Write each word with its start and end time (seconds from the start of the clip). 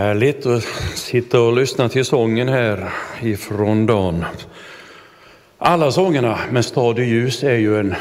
Härligt 0.00 0.46
att 0.46 0.64
sitta 0.94 1.40
och 1.40 1.56
lyssna 1.56 1.88
till 1.88 2.04
sången 2.04 2.48
här 2.48 2.88
ifrån 3.22 3.86
dagen. 3.86 4.24
Alla 5.58 5.92
sångerna 5.92 6.38
med 6.50 6.64
Stad 6.64 6.98
i 6.98 7.02
ljus 7.02 7.42
är 7.44 7.54
ju 7.54 7.80
en 7.80 7.94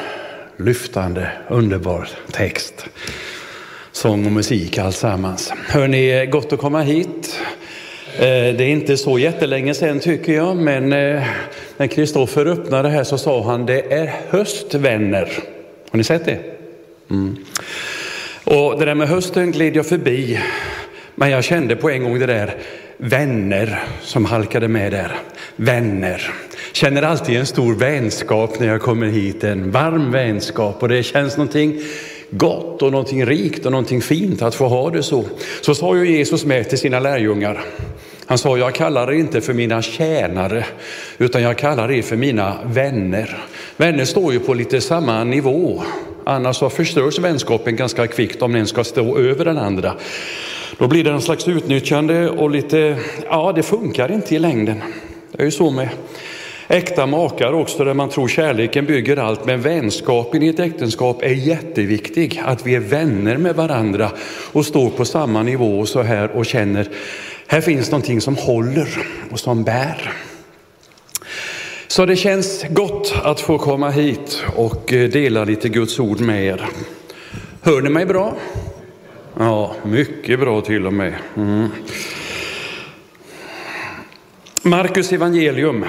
lyftande, 0.57 1.31
underbar 1.47 2.07
text. 2.31 2.85
Sång 3.91 4.25
och 4.25 4.31
musik 4.31 4.77
alltsammans. 4.77 5.53
Hörni, 5.67 6.25
gott 6.25 6.53
att 6.53 6.59
komma 6.59 6.81
hit. 6.81 7.39
Eh, 8.15 8.23
det 8.27 8.63
är 8.63 8.69
inte 8.69 8.97
så 8.97 9.19
jättelänge 9.19 9.73
sedan 9.73 9.99
tycker 9.99 10.33
jag, 10.33 10.57
men 10.57 10.93
eh, 10.93 11.23
när 11.77 11.87
Kristoffer 11.87 12.45
öppnade 12.45 12.89
här 12.89 13.03
så 13.03 13.17
sa 13.17 13.43
han 13.43 13.65
det 13.65 13.93
är 13.93 14.13
höst 14.29 14.73
vänner. 14.73 15.29
Har 15.91 15.97
ni 15.97 16.03
sett 16.03 16.25
det? 16.25 16.39
Mm. 17.09 17.37
Och 18.43 18.79
det 18.79 18.85
där 18.85 18.95
med 18.95 19.07
hösten 19.07 19.51
gled 19.51 19.75
jag 19.75 19.85
förbi 19.85 20.39
men 21.19 21.29
jag 21.29 21.43
kände 21.43 21.75
på 21.75 21.89
en 21.89 22.03
gång 22.03 22.19
det 22.19 22.25
där 22.25 22.55
vänner 22.97 23.83
som 24.01 24.25
halkade 24.25 24.67
med 24.67 24.91
där. 24.91 25.15
Vänner. 25.55 26.33
Känner 26.71 27.01
alltid 27.01 27.37
en 27.37 27.45
stor 27.45 27.75
vänskap 27.75 28.59
när 28.59 28.67
jag 28.67 28.81
kommer 28.81 29.07
hit, 29.07 29.43
en 29.43 29.71
varm 29.71 30.11
vänskap 30.11 30.83
och 30.83 30.89
det 30.89 31.03
känns 31.03 31.37
någonting 31.37 31.81
gott 32.29 32.81
och 32.81 32.91
någonting 32.91 33.25
rikt 33.25 33.65
och 33.65 33.71
någonting 33.71 34.01
fint 34.01 34.41
att 34.41 34.55
få 34.55 34.67
ha 34.67 34.89
det 34.89 35.03
så. 35.03 35.25
Så 35.61 35.75
sa 35.75 35.95
ju 35.95 36.17
Jesus 36.17 36.45
med 36.45 36.69
till 36.69 36.77
sina 36.77 36.99
lärjungar. 36.99 37.61
Han 38.25 38.37
sa, 38.37 38.57
jag 38.57 38.75
kallar 38.75 39.11
er 39.11 39.15
inte 39.15 39.41
för 39.41 39.53
mina 39.53 39.81
tjänare, 39.81 40.65
utan 41.17 41.41
jag 41.41 41.57
kallar 41.57 41.91
er 41.91 42.01
för 42.01 42.15
mina 42.15 42.57
vänner. 42.65 43.37
Vänner 43.77 44.05
står 44.05 44.33
ju 44.33 44.39
på 44.39 44.53
lite 44.53 44.81
samma 44.81 45.23
nivå, 45.23 45.83
annars 46.25 46.55
så 46.55 46.69
förstörs 46.69 47.19
vänskapen 47.19 47.75
ganska 47.75 48.07
kvickt 48.07 48.41
om 48.41 48.53
den 48.53 48.67
ska 48.67 48.83
stå 48.83 49.17
över 49.17 49.45
den 49.45 49.57
andra. 49.57 49.93
Då 50.79 50.87
blir 50.87 51.03
det 51.03 51.11
en 51.11 51.21
slags 51.21 51.47
utnyttjande 51.47 52.29
och 52.29 52.49
lite, 52.49 52.97
ja 53.29 53.51
det 53.55 53.63
funkar 53.63 54.11
inte 54.11 54.35
i 54.35 54.39
längden. 54.39 54.83
Det 55.31 55.41
är 55.41 55.45
ju 55.45 55.51
så 55.51 55.69
med 55.71 55.89
äkta 56.67 57.05
makar 57.05 57.53
också 57.53 57.83
där 57.83 57.93
man 57.93 58.09
tror 58.09 58.27
kärleken 58.27 58.85
bygger 58.85 59.17
allt. 59.17 59.45
Men 59.45 59.61
vänskapen 59.61 60.43
i 60.43 60.47
ett 60.47 60.59
äktenskap 60.59 61.23
är 61.23 61.33
jätteviktig. 61.33 62.41
Att 62.45 62.65
vi 62.65 62.75
är 62.75 62.79
vänner 62.79 63.37
med 63.37 63.55
varandra 63.55 64.11
och 64.51 64.65
står 64.65 64.89
på 64.89 65.05
samma 65.05 65.43
nivå 65.43 65.85
så 65.85 66.01
här 66.01 66.31
och 66.31 66.45
känner 66.45 66.89
här 67.47 67.61
finns 67.61 67.91
någonting 67.91 68.21
som 68.21 68.35
håller 68.35 68.87
och 69.31 69.39
som 69.39 69.63
bär. 69.63 70.13
Så 71.87 72.05
det 72.05 72.15
känns 72.15 72.65
gott 72.69 73.13
att 73.23 73.39
få 73.39 73.57
komma 73.57 73.89
hit 73.89 74.43
och 74.55 74.93
eh, 74.93 75.09
dela 75.09 75.43
lite 75.43 75.69
Guds 75.69 75.99
ord 75.99 76.19
med 76.19 76.45
er. 76.45 76.65
Hör 77.61 77.81
ni 77.81 77.89
mig 77.89 78.05
bra? 78.05 78.35
Ja, 79.41 79.75
mycket 79.83 80.39
bra 80.39 80.61
till 80.61 80.85
och 80.85 80.93
med. 80.93 81.13
Mm. 81.37 81.69
Markus 84.61 85.11
evangelium 85.11 85.85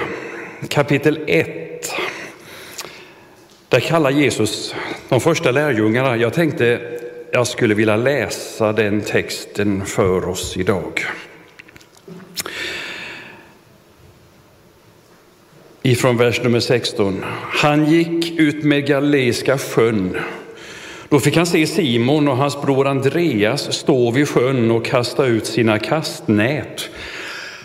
kapitel 0.68 1.24
1. 1.26 1.92
Där 3.68 3.80
kallar 3.80 4.10
Jesus 4.10 4.74
de 5.08 5.20
första 5.20 5.50
lärjungarna. 5.50 6.16
Jag 6.16 6.34
tänkte 6.34 6.80
jag 7.32 7.46
skulle 7.46 7.74
vilja 7.74 7.96
läsa 7.96 8.72
den 8.72 9.00
texten 9.00 9.86
för 9.86 10.28
oss 10.28 10.56
idag. 10.56 11.06
Ifrån 15.82 16.16
vers 16.16 16.42
nummer 16.42 16.60
16. 16.60 17.24
Han 17.52 17.86
gick 17.86 18.38
ut 18.38 18.64
med 18.64 18.86
Galileiska 18.86 19.58
sjön 19.58 20.16
då 21.10 21.20
fick 21.20 21.36
han 21.36 21.46
se 21.46 21.66
Simon 21.66 22.28
och 22.28 22.36
hans 22.36 22.62
bror 22.62 22.86
Andreas 22.86 23.72
stå 23.72 24.10
vid 24.10 24.28
sjön 24.28 24.70
och 24.70 24.84
kasta 24.84 25.26
ut 25.26 25.46
sina 25.46 25.78
kastnät, 25.78 26.90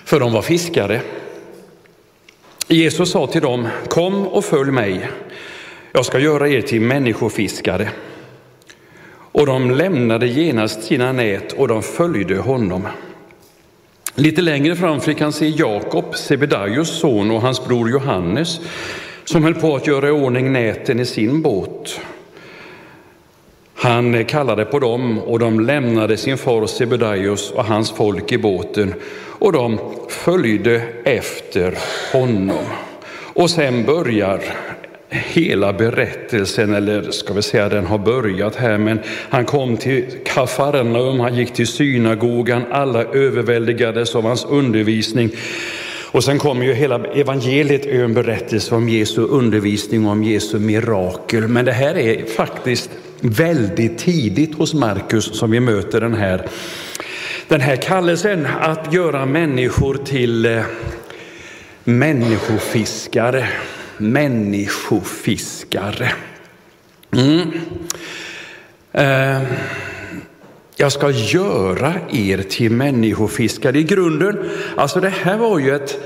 för 0.06 0.20
de 0.20 0.34
var 0.34 0.42
fiskare. 0.42 1.02
Jesus 2.68 3.12
sa 3.12 3.28
till 3.28 3.42
dem, 3.42 3.68
kom 3.90 4.28
och 4.28 4.46
följ 4.46 4.72
mig, 4.72 5.10
jag 5.92 6.06
ska 6.06 6.20
göra 6.20 6.50
er 6.50 6.62
till 6.62 6.82
människofiskare. 6.82 7.90
Och 9.32 9.46
de 9.46 9.72
lämnade 9.72 10.28
genast 10.28 10.84
sina 10.84 11.12
nät 11.12 11.54
och 11.54 11.68
de 11.68 11.84
följde 11.84 12.38
honom. 12.38 12.88
Lite 14.16 14.42
längre 14.42 14.76
fram 14.76 15.02
fick 15.02 15.22
han 15.22 15.34
se 15.34 15.48
Jakob, 15.50 16.16
Sebedaios 16.16 17.00
son 17.00 17.32
och 17.32 17.42
hans 17.42 17.66
bror 17.66 17.90
Johannes, 17.90 18.60
som 19.24 19.44
höll 19.44 19.56
på 19.56 19.76
att 19.76 19.88
göra 19.88 20.08
i 20.08 20.12
ordning 20.12 20.54
näten 20.54 21.00
i 21.00 21.06
sin 21.06 21.42
båt. 21.42 22.00
Han 23.86 24.26
kallade 24.26 24.66
på 24.66 24.80
dem 24.80 25.20
och 25.20 25.40
de 25.40 25.60
lämnade 25.60 26.18
sin 26.18 26.38
far 26.38 26.68
Sebedaios 26.68 27.52
och 27.52 27.66
hans 27.66 27.92
folk 27.92 28.32
i 28.32 28.38
båten 28.38 28.94
och 29.40 29.52
de 29.52 29.80
följde 30.10 30.82
efter 31.04 31.78
honom. 32.12 32.66
Och 33.34 33.50
sen 33.50 33.86
börjar 33.86 34.42
hela 35.10 35.74
berättelsen, 35.74 36.74
eller 36.74 37.12
ska 37.12 37.34
vi 37.34 37.42
säga 37.42 37.70
den 37.70 37.86
har 37.86 37.98
börjat 37.98 38.56
här, 38.56 38.78
men 38.78 39.00
han 39.08 39.46
kom 39.46 39.78
till 39.78 40.06
Kafarnaum, 40.26 41.20
han 41.20 41.36
gick 41.36 41.54
till 41.54 41.68
synagogan, 41.68 42.64
alla 42.72 43.04
överväldigades 43.04 44.16
av 44.16 44.24
hans 44.24 44.46
undervisning. 44.46 45.30
Och 46.12 46.24
sen 46.24 46.40
kommer 46.40 46.66
ju 46.66 46.74
hela 46.74 47.06
evangeliet 47.06 47.86
är 47.86 48.04
en 48.04 48.14
berättelse 48.14 48.76
om 48.76 48.90
Jesu 48.90 49.22
undervisning 49.22 50.06
och 50.06 50.12
om 50.12 50.24
Jesu 50.24 50.60
mirakel. 50.60 51.48
Men 51.48 51.66
det 51.66 51.72
här 51.72 51.98
är 51.98 52.26
faktiskt 52.26 52.90
väldigt 53.22 53.98
tidigt 53.98 54.56
hos 54.56 54.74
Markus 54.74 55.40
som 55.40 55.52
vi 55.52 55.60
möter 55.60 56.02
den 56.02 56.14
här, 56.14 56.48
den 57.48 57.62
här 57.62 57.76
kallelsen 57.76 58.48
att 58.62 58.94
göra 58.94 59.26
människor 59.26 60.00
till 60.06 60.46
eh, 60.46 60.64
människofiskare. 61.84 63.50
Människofiskare. 63.98 66.12
Mm. 67.12 67.52
Eh, 68.92 69.42
jag 70.78 70.92
ska 70.92 71.10
göra 71.10 71.94
er 72.12 72.38
till 72.38 72.72
människofiskare. 72.72 73.80
I 73.80 73.84
grunden, 73.84 74.50
alltså 74.78 75.00
det 75.00 75.10
här 75.10 75.38
var 75.38 75.60
ju 75.60 75.76
ett 75.76 76.00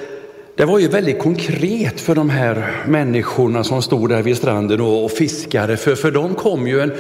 det 0.60 0.66
var 0.66 0.80
ju 0.80 0.88
väldigt 0.88 1.20
konkret 1.20 2.02
för 2.02 2.16
de 2.16 2.30
här 2.30 2.84
människorna 2.88 3.64
som 3.64 3.82
stod 3.82 4.10
där 4.10 4.22
vid 4.22 4.38
stranden 4.38 4.82
och 4.82 5.12
fiskade, 5.12 5.78
för 5.78 5.96
för 5.96 6.12
dem 6.12 6.36
kom 6.36 6.68
ju 6.68 6.82
en 6.82 6.92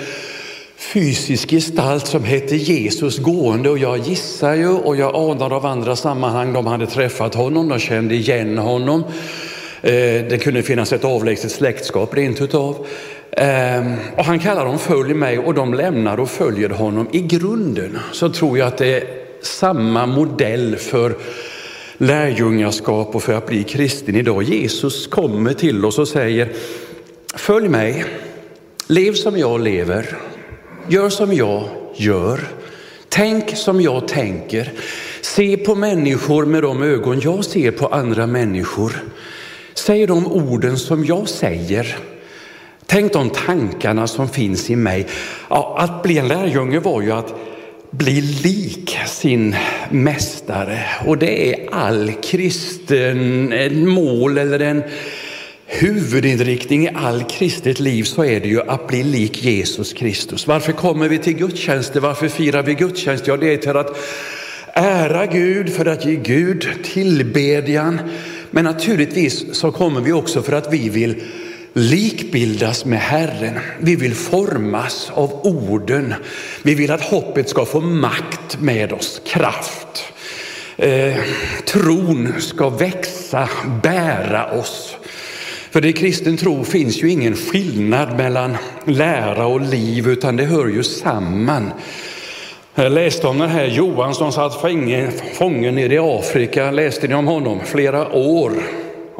fysisk 0.78 1.50
gestalt 1.50 2.08
som 2.08 2.24
hette 2.24 2.56
Jesus 2.56 3.18
gående 3.18 3.70
och 3.70 3.78
jag 3.78 3.97
gissar 3.97 4.53
ju 4.53 4.70
och 4.70 4.96
jag 4.96 5.16
anar 5.16 5.53
av 5.53 5.66
andra 5.66 5.96
sammanhang, 5.96 6.53
de 6.53 6.68
hade 6.68 6.88
träffat 6.88 7.36
honom, 7.36 7.70
de 7.70 7.80
kände 7.80 8.16
igen 8.16 8.58
honom. 8.58 9.03
Eh, 9.81 9.91
det 10.30 10.44
kunde 10.44 10.64
finnas 10.64 10.94
ett 10.94 11.06
avlägset 11.06 11.52
släktskap 11.52 12.14
rent 12.14 12.41
utav. 12.41 12.88
Ehm, 13.31 13.94
och 14.18 14.26
han 14.26 14.40
kallar 14.40 14.66
dem 14.66 14.80
följ 14.80 15.14
mig 15.14 15.40
och 15.40 15.53
de 15.53 15.74
lämnar 15.74 16.20
och 16.20 16.30
följer 16.30 16.70
honom. 16.70 17.08
I 17.12 17.20
grunden 17.20 18.00
så 18.12 18.30
tror 18.30 18.58
jag 18.58 18.68
att 18.68 18.78
det 18.78 18.94
är 18.94 19.03
samma 19.41 20.06
modell 20.06 20.76
för 20.76 21.16
lärjungaskap 22.02 23.16
och 23.16 23.24
för 23.24 23.34
att 23.34 23.48
bli 23.48 23.64
kristen 23.64 24.16
idag. 24.16 24.44
Jesus 24.44 25.08
kommer 25.08 25.54
till 25.54 25.86
oss 25.86 26.00
och 26.00 26.08
säger 26.08 26.50
följ 27.36 27.70
mig, 27.70 28.06
lev 28.88 29.14
som 29.14 29.38
jag 29.38 29.62
lever, 29.62 30.18
gör 30.88 31.09
som 31.09 31.34
jag 31.34 31.64
gör, 31.96 32.40
tänk 33.09 33.58
som 33.58 33.82
jag 33.82 34.08
tänker, 34.08 34.72
se 35.22 35.58
på 35.58 35.76
människor 35.76 36.46
med 36.46 36.64
de 36.64 36.84
ögon 36.84 37.20
jag 37.20 37.46
ser 37.46 37.72
på 37.72 37.88
andra 37.88 38.28
människor. 38.28 39.04
Säg 39.74 40.08
de 40.08 40.28
orden 40.28 40.78
som 40.78 41.06
jag 41.06 41.30
säger. 41.30 41.98
Tänk 42.86 43.14
de 43.14 43.30
tankarna 43.30 44.08
som 44.08 44.30
finns 44.30 44.70
i 44.70 44.76
mig. 44.76 45.08
Ja, 45.50 45.76
att 45.80 46.04
bli 46.04 46.18
en 46.18 46.28
lärjunge 46.28 46.80
var 46.80 47.02
ju 47.02 47.12
att 47.12 47.34
bli 47.91 48.22
lik 48.22 48.97
sin 49.08 49.56
mästare. 49.90 50.80
Och 51.06 51.18
det 51.18 51.53
är 51.53 51.74
all 51.74 52.12
kristen 52.24 53.90
mål 53.90 54.38
eller 54.38 54.59
en 54.59 54.84
huvudinriktning 55.66 56.86
i 56.86 56.90
all 56.96 57.24
kristet 57.24 57.80
liv 57.80 58.03
så 58.03 58.26
är 58.26 58.40
det 58.40 58.47
ju 58.47 58.62
att 58.62 58.88
bli 58.88 59.03
lik 59.03 59.44
Jesus 59.44 59.94
Kristus. 59.94 60.47
Varför 60.47 60.72
kommer 60.72 61.09
vi 61.09 61.18
till 61.18 61.34
gudstjänster? 61.34 62.00
Varför 62.00 62.28
firar 62.28 62.64
vi 62.64 62.74
gudstjänst? 62.74 63.28
Ja, 63.28 63.38
det 63.38 63.53
är 63.53 63.58
till 63.58 63.78
att 63.78 63.97
ära 64.74 65.26
Gud, 65.26 65.74
för 65.74 65.85
att 65.85 66.06
ge 66.06 66.16
Gud 66.16 66.68
tillbedjan. 66.84 68.00
Men 68.52 68.64
naturligtvis 68.64 69.56
så 69.56 69.72
kommer 69.72 70.02
vi 70.02 70.12
också 70.12 70.42
för 70.42 70.53
att 70.53 70.74
vi 70.74 70.90
vill 70.90 71.16
likbildas 71.74 72.86
med 72.86 73.00
Herren. 73.00 73.60
Vi 73.80 73.96
vill 73.96 74.16
formas 74.16 75.12
av 75.14 75.34
orden. 75.44 76.14
Vi 76.64 76.76
vill 76.76 76.92
att 76.92 77.02
hoppet 77.02 77.50
ska 77.50 77.66
få 77.66 77.82
makt 77.82 78.62
med 78.62 78.94
oss, 78.94 79.22
kraft. 79.26 80.04
Eh, 80.78 81.16
tron 81.66 82.34
ska 82.40 82.70
växa, 82.70 83.50
bära 83.84 84.60
oss. 84.60 84.96
För 85.72 85.86
i 85.86 85.94
kristen 85.94 86.38
tro 86.38 86.64
finns 86.64 87.04
ju 87.04 87.10
ingen 87.10 87.36
skillnad 87.36 88.18
mellan 88.18 88.58
lära 88.86 89.46
och 89.46 89.62
liv 89.62 90.08
utan 90.08 90.36
det 90.36 90.46
hör 90.46 90.68
ju 90.68 90.84
samman. 90.84 91.72
Jag 92.76 92.92
läste 92.92 93.28
om 93.28 93.40
den 93.40 93.50
här 93.50 93.66
Johan 93.66 94.16
som 94.16 94.32
satt 94.32 94.62
fången 95.34 95.76
nere 95.76 95.94
i 95.94 96.00
Afrika. 96.00 96.72
Läste 96.72 97.08
ni 97.08 97.16
om 97.16 97.28
honom? 97.28 97.60
Flera 97.66 98.12
år. 98.14 98.54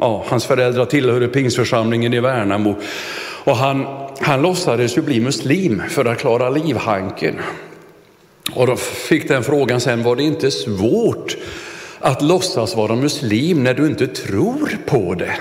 Ja, 0.00 0.24
hans 0.28 0.44
föräldrar 0.44 0.84
tillhörde 0.84 1.28
pingsförsamlingen 1.28 2.14
i 2.14 2.20
Värnamo. 2.20 2.74
Och 3.44 3.56
han, 3.56 3.86
han 4.20 4.42
låtsades 4.42 4.98
ju 4.98 5.02
bli 5.02 5.20
muslim 5.20 5.82
för 5.88 6.04
att 6.04 6.18
klara 6.18 6.50
livhanken. 6.50 7.34
Och 8.52 8.66
då 8.66 8.76
fick 8.76 9.28
den 9.28 9.44
frågan 9.44 9.80
sen, 9.80 10.02
var 10.02 10.16
det 10.16 10.22
inte 10.22 10.50
svårt 10.50 11.36
att 11.98 12.22
låtsas 12.22 12.76
vara 12.76 12.96
muslim 12.96 13.64
när 13.64 13.74
du 13.74 13.86
inte 13.86 14.06
tror 14.06 14.70
på 14.86 15.14
det? 15.14 15.32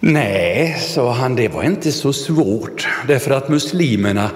Nej, 0.00 0.76
sa 0.80 1.12
han, 1.12 1.36
det 1.36 1.48
var 1.48 1.62
inte 1.62 1.92
så 1.92 2.12
svårt, 2.12 2.88
därför 3.06 3.30
att 3.30 3.48
muslimerna 3.48 4.30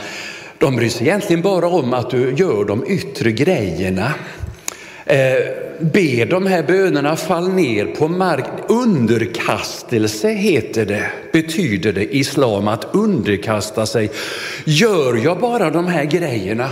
de 0.58 0.76
bryr 0.76 0.88
sig 0.88 1.06
egentligen 1.06 1.42
bara 1.42 1.68
om 1.68 1.94
att 1.94 2.10
du 2.10 2.34
gör 2.34 2.64
de 2.64 2.84
yttre 2.86 3.32
grejerna. 3.32 4.14
Eh, 5.06 5.65
be 5.80 6.24
de 6.24 6.46
här 6.46 6.62
bönerna 6.62 7.16
fall 7.16 7.48
ner 7.48 7.86
på 7.86 8.08
mark. 8.08 8.44
Underkastelse 8.68 10.28
heter 10.28 10.86
det, 10.86 11.10
betyder 11.32 11.92
det 11.92 12.04
i 12.04 12.18
islam, 12.18 12.68
att 12.68 12.94
underkasta 12.94 13.86
sig. 13.86 14.10
Gör 14.64 15.16
jag 15.24 15.40
bara 15.40 15.70
de 15.70 15.86
här 15.86 16.04
grejerna 16.04 16.70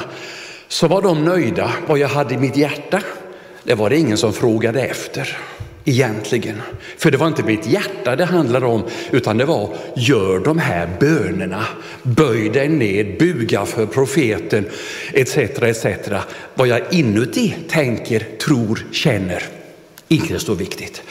så 0.68 0.88
var 0.88 1.02
de 1.02 1.24
nöjda. 1.24 1.70
Vad 1.86 1.98
jag 1.98 2.08
hade 2.08 2.34
i 2.34 2.38
mitt 2.38 2.56
hjärta, 2.56 3.02
det 3.62 3.74
var 3.74 3.90
det 3.90 3.96
ingen 3.96 4.16
som 4.16 4.32
frågade 4.32 4.82
efter 4.82 5.38
egentligen. 5.84 6.62
För 6.96 7.10
det 7.10 7.16
var 7.16 7.26
inte 7.26 7.42
mitt 7.42 7.66
hjärta 7.66 8.16
det 8.16 8.24
handlade 8.24 8.66
om, 8.66 8.84
utan 9.10 9.38
det 9.38 9.44
var 9.44 9.74
gör 9.96 10.38
de 10.38 10.58
här 10.58 10.88
bönerna, 11.00 11.64
böj 12.02 12.48
dig 12.48 12.68
ned, 12.68 13.18
buga 13.18 13.66
för 13.66 13.86
profeten, 13.86 14.64
etc. 15.12 15.36
etc. 15.36 15.86
Vad 16.54 16.68
jag 16.68 16.80
inuti 16.90 17.54
tänker, 17.68 18.26
tror, 18.38 18.86
känner, 18.92 19.42
inte 20.08 20.38
så 20.38 20.54
viktigt. 20.54 21.02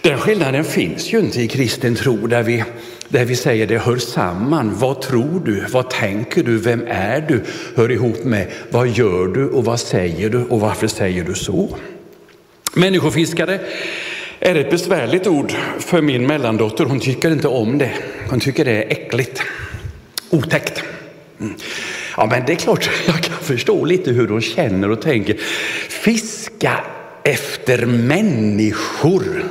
Den 0.00 0.18
skillnaden 0.18 0.64
finns 0.64 1.12
ju 1.12 1.18
inte 1.18 1.42
i 1.42 1.48
kristen 1.48 1.94
tro 1.94 2.26
där 2.26 2.42
vi, 2.42 2.64
där 3.08 3.24
vi 3.24 3.36
säger 3.36 3.66
det 3.66 3.78
hör 3.78 3.96
samman. 3.96 4.74
Vad 4.74 5.00
tror 5.00 5.42
du? 5.44 5.64
Vad 5.70 5.90
tänker 5.90 6.42
du? 6.42 6.58
Vem 6.58 6.84
är 6.88 7.20
du? 7.20 7.44
Hör 7.76 7.90
ihop 7.90 8.24
med 8.24 8.46
vad 8.70 8.88
gör 8.88 9.26
du 9.26 9.48
och 9.48 9.64
vad 9.64 9.80
säger 9.80 10.30
du 10.30 10.44
och 10.44 10.60
varför 10.60 10.86
säger 10.86 11.24
du 11.24 11.34
så? 11.34 11.78
Människofiskare 12.74 13.60
är 14.40 14.54
ett 14.54 14.70
besvärligt 14.70 15.26
ord 15.26 15.52
för 15.78 16.02
min 16.02 16.26
mellandotter. 16.26 16.84
Hon 16.84 17.00
tycker 17.00 17.30
inte 17.30 17.48
om 17.48 17.78
det. 17.78 17.90
Hon 18.30 18.40
tycker 18.40 18.64
det 18.64 18.84
är 18.84 18.90
äckligt, 18.90 19.42
otäckt. 20.30 20.82
Mm. 21.40 21.54
Ja, 22.16 22.26
men 22.26 22.42
det 22.46 22.52
är 22.52 22.56
klart, 22.56 22.90
jag 23.06 23.22
kan 23.22 23.36
förstå 23.36 23.84
lite 23.84 24.10
hur 24.10 24.28
hon 24.28 24.40
känner 24.40 24.90
och 24.90 25.02
tänker. 25.02 25.36
Fiska 25.88 26.80
efter 27.24 27.86
människor. 27.86 29.44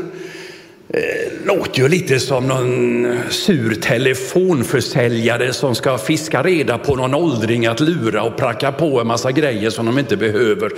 Eh, 0.89 1.45
låter 1.45 1.81
ju 1.81 1.87
lite 1.87 2.19
som 2.19 2.47
någon 2.47 3.17
sur 3.29 3.75
telefonförsäljare 3.75 5.53
som 5.53 5.75
ska 5.75 5.97
fiska 5.97 6.43
reda 6.43 6.77
på 6.77 6.95
någon 6.95 7.13
åldring 7.13 7.65
att 7.65 7.79
lura 7.79 8.23
och 8.23 8.37
pracka 8.37 8.71
på 8.71 9.01
en 9.01 9.07
massa 9.07 9.31
grejer 9.31 9.69
som 9.69 9.85
de 9.85 9.99
inte 9.99 10.17
behöver. 10.17 10.71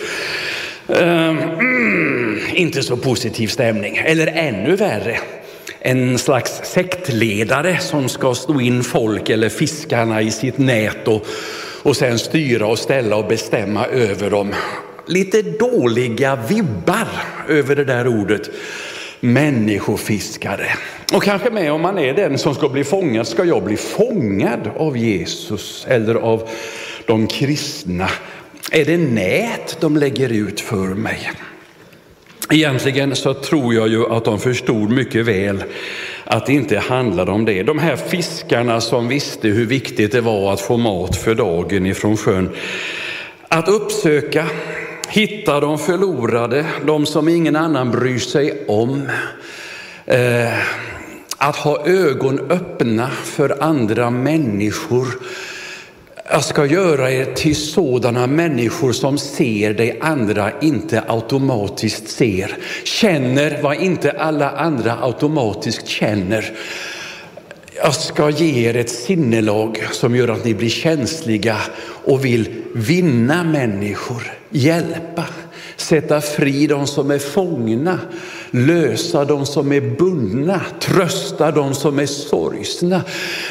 Ehm, 0.96 1.38
mm, 1.38 2.40
inte 2.54 2.84
så 2.84 2.98
positiv 2.98 3.48
stämning. 3.48 3.98
Eller 3.98 4.28
ännu 4.28 4.76
värre, 4.76 5.20
en 5.80 6.18
slags 6.18 6.62
sektledare 6.64 7.78
som 7.78 8.10
ska 8.10 8.36
stå 8.36 8.62
in 8.62 8.84
folk 8.84 9.30
eller 9.30 9.50
fiskarna 9.50 10.22
i 10.22 10.32
sitt 10.32 10.58
nät 10.58 11.08
och, 11.08 11.26
och 11.84 11.98
sen 11.98 12.20
styra 12.20 12.68
och 12.68 12.80
ställa 12.80 13.16
och 13.16 13.28
bestämma 13.28 13.86
över 13.86 14.30
dem. 14.30 14.54
Lite 15.08 15.42
dåliga 15.42 16.36
vibbar 16.36 17.08
över 17.48 17.76
det 17.76 17.86
där 17.86 18.08
ordet 18.08 18.50
människofiskare. 19.20 20.68
Och 21.14 21.24
kanske 21.24 21.50
med 21.50 21.72
om 21.72 21.82
man 21.82 21.98
är 21.98 22.14
den 22.14 22.38
som 22.38 22.56
ska 22.56 22.70
bli 22.70 22.84
fångad, 22.84 23.28
ska 23.28 23.44
jag 23.44 23.64
bli 23.64 23.78
fångad 23.78 24.70
av 24.78 24.98
Jesus 24.98 25.86
eller 25.90 26.16
av 26.16 26.50
de 27.06 27.28
kristna 27.28 28.10
är 28.72 28.86
det 28.86 28.98
nät 28.98 29.78
de 29.80 29.98
lägger 29.98 30.30
ut 30.32 30.62
för 30.62 30.88
mig? 30.88 31.32
Egentligen 32.52 33.16
så 33.16 33.34
tror 33.34 33.74
jag 33.74 33.88
ju 33.88 34.06
att 34.06 34.26
de 34.26 34.40
förstod 34.40 34.92
mycket 34.92 35.26
väl 35.26 35.64
att 36.24 36.46
det 36.46 36.54
inte 36.54 36.80
handlade 36.80 37.32
om 37.32 37.46
det. 37.46 37.64
De 37.64 37.80
här 37.80 37.96
fiskarna 37.96 38.82
som 38.82 39.08
visste 39.08 39.48
hur 39.48 39.66
viktigt 39.66 40.12
det 40.12 40.22
var 40.22 40.54
att 40.54 40.62
få 40.62 40.78
mat 40.78 41.16
för 41.16 41.36
dagen 41.36 41.86
ifrån 41.86 42.18
sjön. 42.18 42.50
Att 43.48 43.68
uppsöka, 43.68 44.46
hitta 45.10 45.60
de 45.60 45.80
förlorade, 45.80 46.66
de 46.86 47.06
som 47.06 47.28
ingen 47.28 47.56
annan 47.56 47.92
bryr 47.92 48.20
sig 48.20 48.66
om. 48.68 49.10
Eh, 50.06 50.54
att 51.38 51.56
ha 51.56 51.86
ögon 51.86 52.40
öppna 52.40 53.10
för 53.10 53.64
andra 53.64 54.10
människor 54.10 55.08
jag 56.32 56.44
ska 56.44 56.66
göra 56.66 57.12
er 57.12 57.26
till 57.26 57.56
sådana 57.56 58.28
människor 58.28 58.92
som 58.92 59.18
ser 59.18 59.74
det 59.74 59.98
andra 60.02 60.52
inte 60.62 61.04
automatiskt 61.08 62.10
ser. 62.10 62.58
Känner 62.84 63.62
vad 63.62 63.78
inte 63.78 64.12
alla 64.12 64.50
andra 64.50 64.98
automatiskt 65.02 65.88
känner. 65.88 66.52
Jag 67.76 67.96
ska 67.96 68.30
ge 68.30 68.70
er 68.70 68.78
ett 68.78 68.90
sinnelag 68.90 69.84
som 69.92 70.16
gör 70.16 70.28
att 70.28 70.46
ni 70.46 70.54
blir 70.54 70.70
känsliga 70.70 71.58
och 72.06 72.26
vill 72.26 72.50
vinna 72.74 73.44
människor, 73.44 74.24
hjälpa, 74.50 75.26
sätta 75.76 76.22
fri 76.22 76.68
de 76.68 76.88
som 76.88 77.12
är 77.12 77.20
fångna, 77.20 78.00
lösa 78.52 79.26
de 79.26 79.46
som 79.46 79.72
är 79.72 79.82
bundna, 79.82 80.62
trösta 80.80 81.52
de 81.52 81.74
som 81.74 82.00
är 82.00 82.06
sorgsna. 82.06 83.02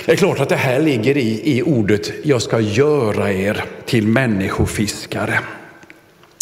Det 0.06 0.12
är 0.12 0.16
klart 0.16 0.40
att 0.40 0.48
det 0.48 0.56
här 0.56 0.80
ligger 0.80 1.16
i, 1.16 1.56
i 1.56 1.62
ordet 1.62 2.12
jag 2.22 2.42
ska 2.42 2.60
göra 2.60 3.32
er 3.32 3.64
till 3.86 4.06
människofiskare. 4.06 5.38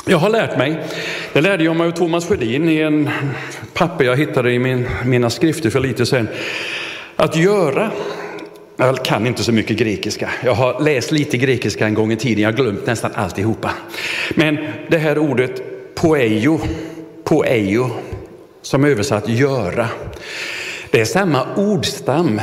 Jag 0.09 0.19
har 0.19 0.31
lärt 0.31 0.59
mig, 0.59 0.83
det 1.33 1.41
lärde 1.41 1.65
jag 1.65 1.77
mig 1.77 1.87
av 1.87 1.91
Thomas 1.91 2.27
Sjödin 2.29 2.69
i 2.69 2.81
en 2.81 3.11
papper 3.75 4.05
jag 4.05 4.17
hittade 4.17 4.53
i 4.53 4.59
min, 4.59 4.87
mina 5.05 5.31
skrifter 5.31 5.71
för 5.71 5.81
lite 5.81 6.07
sedan. 6.07 6.29
Att 7.17 7.37
göra 7.37 7.91
jag 8.79 9.05
kan 9.05 9.27
inte 9.27 9.45
så 9.45 9.53
mycket 9.53 9.77
grekiska. 9.77 10.31
Jag 10.45 10.55
har 10.55 10.81
läst 10.81 11.13
lite 11.13 11.37
grekiska 11.37 11.87
en 11.87 11.95
gång 11.95 12.13
i 12.13 12.17
tiden, 12.17 12.43
jag 12.43 12.51
har 12.51 12.57
glömt 12.57 12.87
nästan 12.87 13.11
alltihopa. 13.15 13.71
Men 14.35 14.59
det 14.91 14.99
här 14.99 15.19
ordet 15.19 15.63
poeio, 15.95 16.61
poeio, 17.25 17.91
som 18.67 18.85
översatt 18.85 19.29
göra, 19.29 19.89
det 20.91 21.01
är 21.01 21.05
samma 21.05 21.55
ordstam 21.57 22.41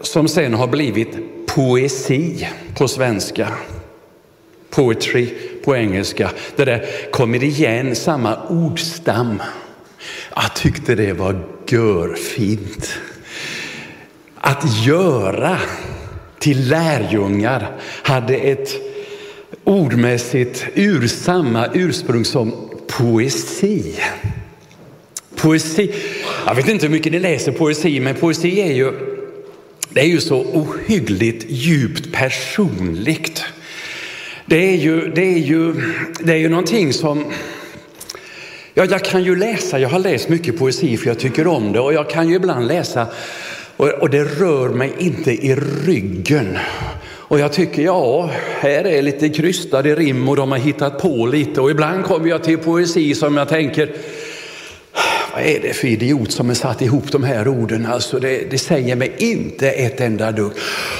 som 0.00 0.28
sen 0.28 0.54
har 0.54 0.66
blivit 0.66 1.16
poesi 1.46 2.48
på 2.74 2.88
svenska. 2.88 3.48
Poetry 4.70 5.28
på 5.64 5.76
engelska. 5.76 6.30
Det 6.56 6.64
där 6.64 6.86
kommer 7.12 7.44
igen, 7.44 7.96
samma 7.96 8.36
ordstam. 8.48 9.42
Jag 10.34 10.54
tyckte 10.54 10.94
det 10.94 11.12
var 11.12 11.46
görfint. 11.68 12.98
Att 14.34 14.86
göra 14.86 15.58
till 16.38 16.68
lärjungar 16.68 17.76
hade 18.02 18.34
ett 18.34 18.70
ordmässigt 19.64 20.66
ur 20.74 21.06
samma 21.06 21.66
ursprung 21.74 22.24
som 22.24 22.70
poesi. 22.86 23.94
Poesi, 25.42 25.92
jag 26.46 26.54
vet 26.54 26.68
inte 26.68 26.86
hur 26.86 26.92
mycket 26.92 27.12
ni 27.12 27.18
läser 27.18 27.52
poesi, 27.52 28.00
men 28.00 28.14
poesi 28.14 28.60
är 28.60 28.72
ju, 28.72 28.92
det 29.88 30.00
är 30.00 30.06
ju 30.06 30.20
så 30.20 30.40
ohyggligt 30.40 31.44
djupt 31.48 32.12
personligt. 32.12 33.44
Det 34.46 34.56
är 34.56 34.76
ju, 34.76 35.12
det 35.14 35.22
är 35.22 35.38
ju, 35.38 35.74
det 36.20 36.32
är 36.32 36.36
ju 36.36 36.48
någonting 36.48 36.92
som 36.92 37.24
Ja, 38.74 38.84
jag 38.84 39.04
kan 39.04 39.24
ju 39.24 39.36
läsa, 39.36 39.78
jag 39.78 39.88
har 39.88 39.98
läst 39.98 40.28
mycket 40.28 40.58
poesi 40.58 40.96
för 40.96 41.06
jag 41.06 41.18
tycker 41.18 41.46
om 41.46 41.72
det 41.72 41.80
och 41.80 41.92
jag 41.92 42.10
kan 42.10 42.28
ju 42.28 42.34
ibland 42.34 42.66
läsa 42.66 43.06
och, 43.76 43.88
och 43.88 44.10
det 44.10 44.24
rör 44.24 44.68
mig 44.68 44.92
inte 44.98 45.30
i 45.30 45.54
ryggen. 45.86 46.58
Och 47.02 47.40
jag 47.40 47.52
tycker, 47.52 47.82
ja, 47.82 48.30
här 48.60 48.86
är 48.86 49.02
lite 49.02 49.28
krystade 49.28 49.94
rim 49.94 50.28
och 50.28 50.36
de 50.36 50.50
har 50.50 50.58
hittat 50.58 50.98
på 50.98 51.26
lite 51.26 51.60
och 51.60 51.70
ibland 51.70 52.04
kommer 52.04 52.28
jag 52.28 52.44
till 52.44 52.58
poesi 52.58 53.14
som 53.14 53.36
jag 53.36 53.48
tänker, 53.48 53.92
vad 55.34 55.42
är 55.42 55.60
det 55.60 55.72
för 55.72 55.88
idiot 55.88 56.32
som 56.32 56.48
har 56.48 56.54
satt 56.54 56.82
ihop 56.82 57.12
de 57.12 57.24
här 57.24 57.48
orden? 57.48 57.86
Alltså 57.86 58.18
det, 58.18 58.50
det 58.50 58.58
säger 58.58 58.96
mig 58.96 59.14
inte 59.18 59.70
ett 59.70 60.00
enda 60.00 60.32
dugg. 60.32 60.52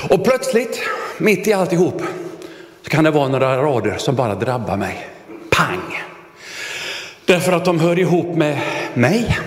Och 0.08 0.24
plötsligt, 0.24 0.80
mitt 1.18 1.46
i 1.46 1.52
alltihop, 1.52 2.02
så 2.82 2.90
kan 2.90 3.04
det 3.04 3.10
vara 3.10 3.28
några 3.28 3.62
rader 3.62 3.96
som 3.98 4.14
bara 4.14 4.34
drabbar 4.34 4.76
mig. 4.76 5.06
Pang! 5.50 5.98
Därför 7.24 7.52
att 7.52 7.64
de 7.64 7.80
hör 7.80 7.98
ihop 7.98 8.36
med 8.36 8.58
mig. 8.94 9.38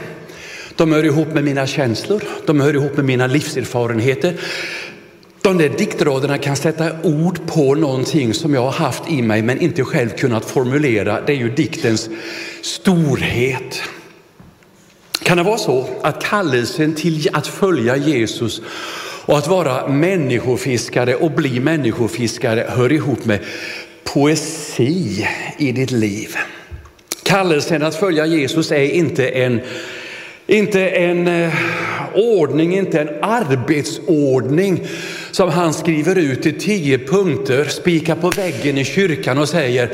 De 0.76 0.92
hör 0.92 1.06
ihop 1.06 1.28
med 1.28 1.44
mina 1.44 1.68
känslor, 1.68 2.24
de 2.46 2.62
hör 2.62 2.74
ihop 2.74 2.96
med 2.96 3.06
mina 3.06 3.28
livserfarenheter. 3.28 4.34
De 5.42 5.58
där 5.58 5.70
diktraderna 5.70 6.38
kan 6.38 6.56
sätta 6.56 7.02
ord 7.04 7.40
på 7.48 7.76
någonting 7.76 8.34
som 8.34 8.54
jag 8.54 8.62
har 8.62 8.72
haft 8.72 9.12
i 9.12 9.22
mig 9.22 9.42
men 9.42 9.62
inte 9.62 9.84
själv 9.84 10.10
kunnat 10.10 10.46
formulera. 10.46 11.22
Det 11.22 11.34
är 11.34 11.38
ju 11.38 11.50
diktens 11.50 12.10
storhet. 12.62 13.82
Kan 15.24 15.38
det 15.38 15.44
vara 15.44 15.58
så 15.58 15.90
att 16.02 16.24
kallelsen 16.24 16.96
till 16.96 17.30
att 17.34 17.48
följa 17.48 17.98
Jesus 17.98 18.62
och 19.26 19.38
att 19.38 19.48
vara 19.48 19.88
människofiskare 19.88 21.16
och 21.16 21.32
bli 21.32 21.60
människofiskare 21.60 22.66
hör 22.70 22.92
ihop 22.92 23.26
med 23.26 23.40
poesi 24.04 25.28
i 25.58 25.72
ditt 25.72 25.92
liv? 25.92 26.36
Kallelsen 27.24 27.84
att 27.84 27.96
följa 27.96 28.26
Jesus 28.26 28.72
är 28.72 28.84
inte 28.84 29.28
en, 29.28 29.62
inte 30.48 30.90
en 30.90 31.28
eh, 31.28 31.54
ordning, 32.14 32.78
inte 32.78 33.02
en 33.02 33.10
arbetsordning 33.22 34.88
som 35.32 35.50
han 35.50 35.74
skriver 35.74 36.18
ut 36.18 36.46
i 36.46 36.54
tio 36.54 36.98
punkter, 36.98 37.66
spikar 37.66 38.16
på 38.16 38.30
väggen 38.30 38.78
i 38.78 38.86
kyrkan 38.86 39.38
och 39.38 39.50
säger 39.50 39.90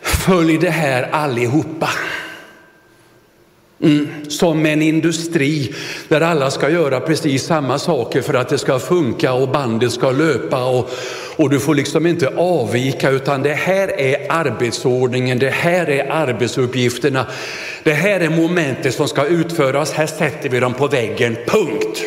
följ 0.00 0.58
det 0.58 0.70
här 0.70 1.02
allihopa. 1.02 1.90
Mm, 3.82 4.08
som 4.28 4.66
en 4.66 4.82
industri 4.82 5.74
där 6.08 6.20
alla 6.20 6.50
ska 6.50 6.70
göra 6.70 7.00
precis 7.00 7.44
samma 7.44 7.78
saker 7.78 8.22
för 8.22 8.34
att 8.34 8.48
det 8.48 8.58
ska 8.58 8.78
funka 8.78 9.32
och 9.32 9.48
bandet 9.48 9.92
ska 9.92 10.10
löpa 10.10 10.64
och, 10.64 10.90
och 11.36 11.50
du 11.50 11.60
får 11.60 11.74
liksom 11.74 12.06
inte 12.06 12.28
avvika 12.28 13.10
utan 13.10 13.42
det 13.42 13.54
här 13.54 14.00
är 14.00 14.26
arbetsordningen, 14.28 15.38
det 15.38 15.50
här 15.50 15.90
är 15.90 16.10
arbetsuppgifterna, 16.10 17.26
det 17.84 17.92
här 17.92 18.20
är 18.20 18.30
momentet 18.30 18.94
som 18.94 19.08
ska 19.08 19.26
utföras, 19.26 19.92
här 19.92 20.06
sätter 20.06 20.48
vi 20.48 20.60
dem 20.60 20.74
på 20.74 20.86
väggen, 20.86 21.36
punkt. 21.46 22.02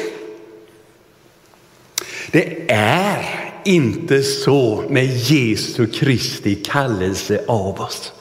Det 2.32 2.72
är 2.72 3.26
inte 3.66 4.24
så 4.24 4.84
med 4.90 5.06
Jesu 5.06 5.88
Kristi 5.88 6.56
kallelse 6.56 7.42
av 7.48 7.82
oss. 7.82 8.14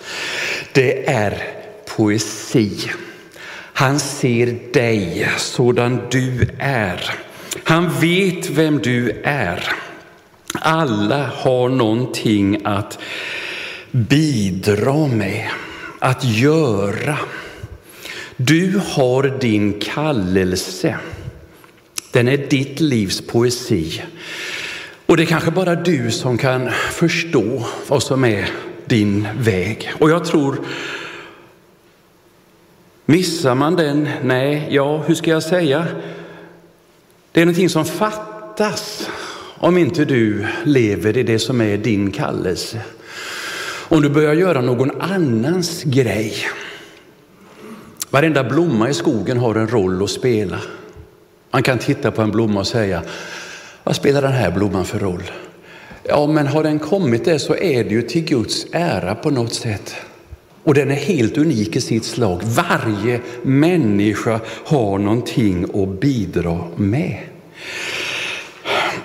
Det 0.73 1.09
är 1.09 1.43
poesi. 1.97 2.71
Han 3.77 3.99
ser 3.99 4.73
dig 4.73 5.29
sådan 5.37 6.01
du 6.11 6.49
är. 6.59 7.11
Han 7.65 8.01
vet 8.01 8.51
vem 8.51 8.79
du 8.79 9.11
är. 9.25 9.69
Alla 10.53 11.27
har 11.35 11.69
någonting 11.69 12.61
att 12.65 12.99
bidra 13.91 15.07
med, 15.07 15.49
att 15.99 16.25
göra. 16.25 17.19
Du 18.37 18.81
har 18.89 19.39
din 19.41 19.81
kallelse. 19.81 20.97
Den 22.13 22.29
är 22.29 22.37
ditt 22.37 22.81
livs 22.81 23.21
poesi. 23.27 24.03
Och 25.07 25.17
det 25.17 25.23
är 25.23 25.27
kanske 25.27 25.51
bara 25.51 25.75
du 25.75 26.11
som 26.11 26.39
kan 26.39 26.71
förstå 26.91 27.67
vad 27.89 28.03
som 28.03 28.25
är 28.25 28.51
din 28.87 29.29
väg. 29.39 29.93
Och 29.99 30.11
jag 30.11 30.25
tror, 30.25 30.59
missar 33.07 33.55
man 33.55 33.77
den, 33.77 34.09
nej, 34.23 34.69
ja, 34.71 35.03
hur 35.07 35.15
ska 35.15 35.31
jag 35.31 35.43
säga? 35.43 35.87
Det 37.33 37.41
är 37.41 37.45
någonting 37.45 37.69
som 37.69 37.85
fattas 37.85 39.09
om 39.59 39.79
inte 39.79 40.05
du 40.05 40.47
lever 40.65 41.17
i 41.17 41.23
det 41.23 41.39
som 41.39 41.61
är 41.61 41.77
din 41.77 42.11
kallelse. 42.11 42.81
Om 43.89 44.03
du 44.03 44.09
börjar 44.09 44.35
göra 44.35 44.61
någon 44.61 45.01
annans 45.01 45.83
grej. 45.83 46.35
Varenda 48.11 48.45
blomma 48.45 48.89
i 48.89 48.95
skogen 48.95 49.39
har 49.39 49.55
en 49.55 49.69
roll 49.69 50.03
att 50.03 50.11
spela. 50.11 50.59
Man 51.51 51.63
kan 51.63 51.79
titta 51.79 52.11
på 52.11 52.23
en 52.23 52.31
blomma 52.31 52.61
och 52.61 52.67
säga, 52.67 53.03
vad 53.85 53.97
spelar 53.97 54.23
den 54.23 54.33
här 54.33 54.51
blomman 54.51 54.85
för 54.85 54.99
roll? 54.99 55.23
Ja, 56.03 56.27
men 56.27 56.47
har 56.47 56.63
den 56.63 56.79
kommit 56.79 57.25
där 57.25 57.39
så 57.39 57.57
är 57.57 57.85
det 57.85 57.91
ju 57.91 58.03
till 58.03 58.25
Guds 58.25 58.67
ära 58.73 59.15
på 59.15 59.31
något 59.31 59.55
sätt. 59.55 59.95
Och 60.65 60.75
den 60.75 60.91
är 60.91 60.95
helt 60.95 61.39
unik 61.39 61.77
i 61.77 61.81
sitt 61.81 62.05
slag. 62.05 62.41
Varje 62.43 63.21
människa 63.43 64.41
har 64.65 64.99
någonting 64.99 65.65
att 65.65 66.01
bidra 66.01 66.59
med. 66.77 67.19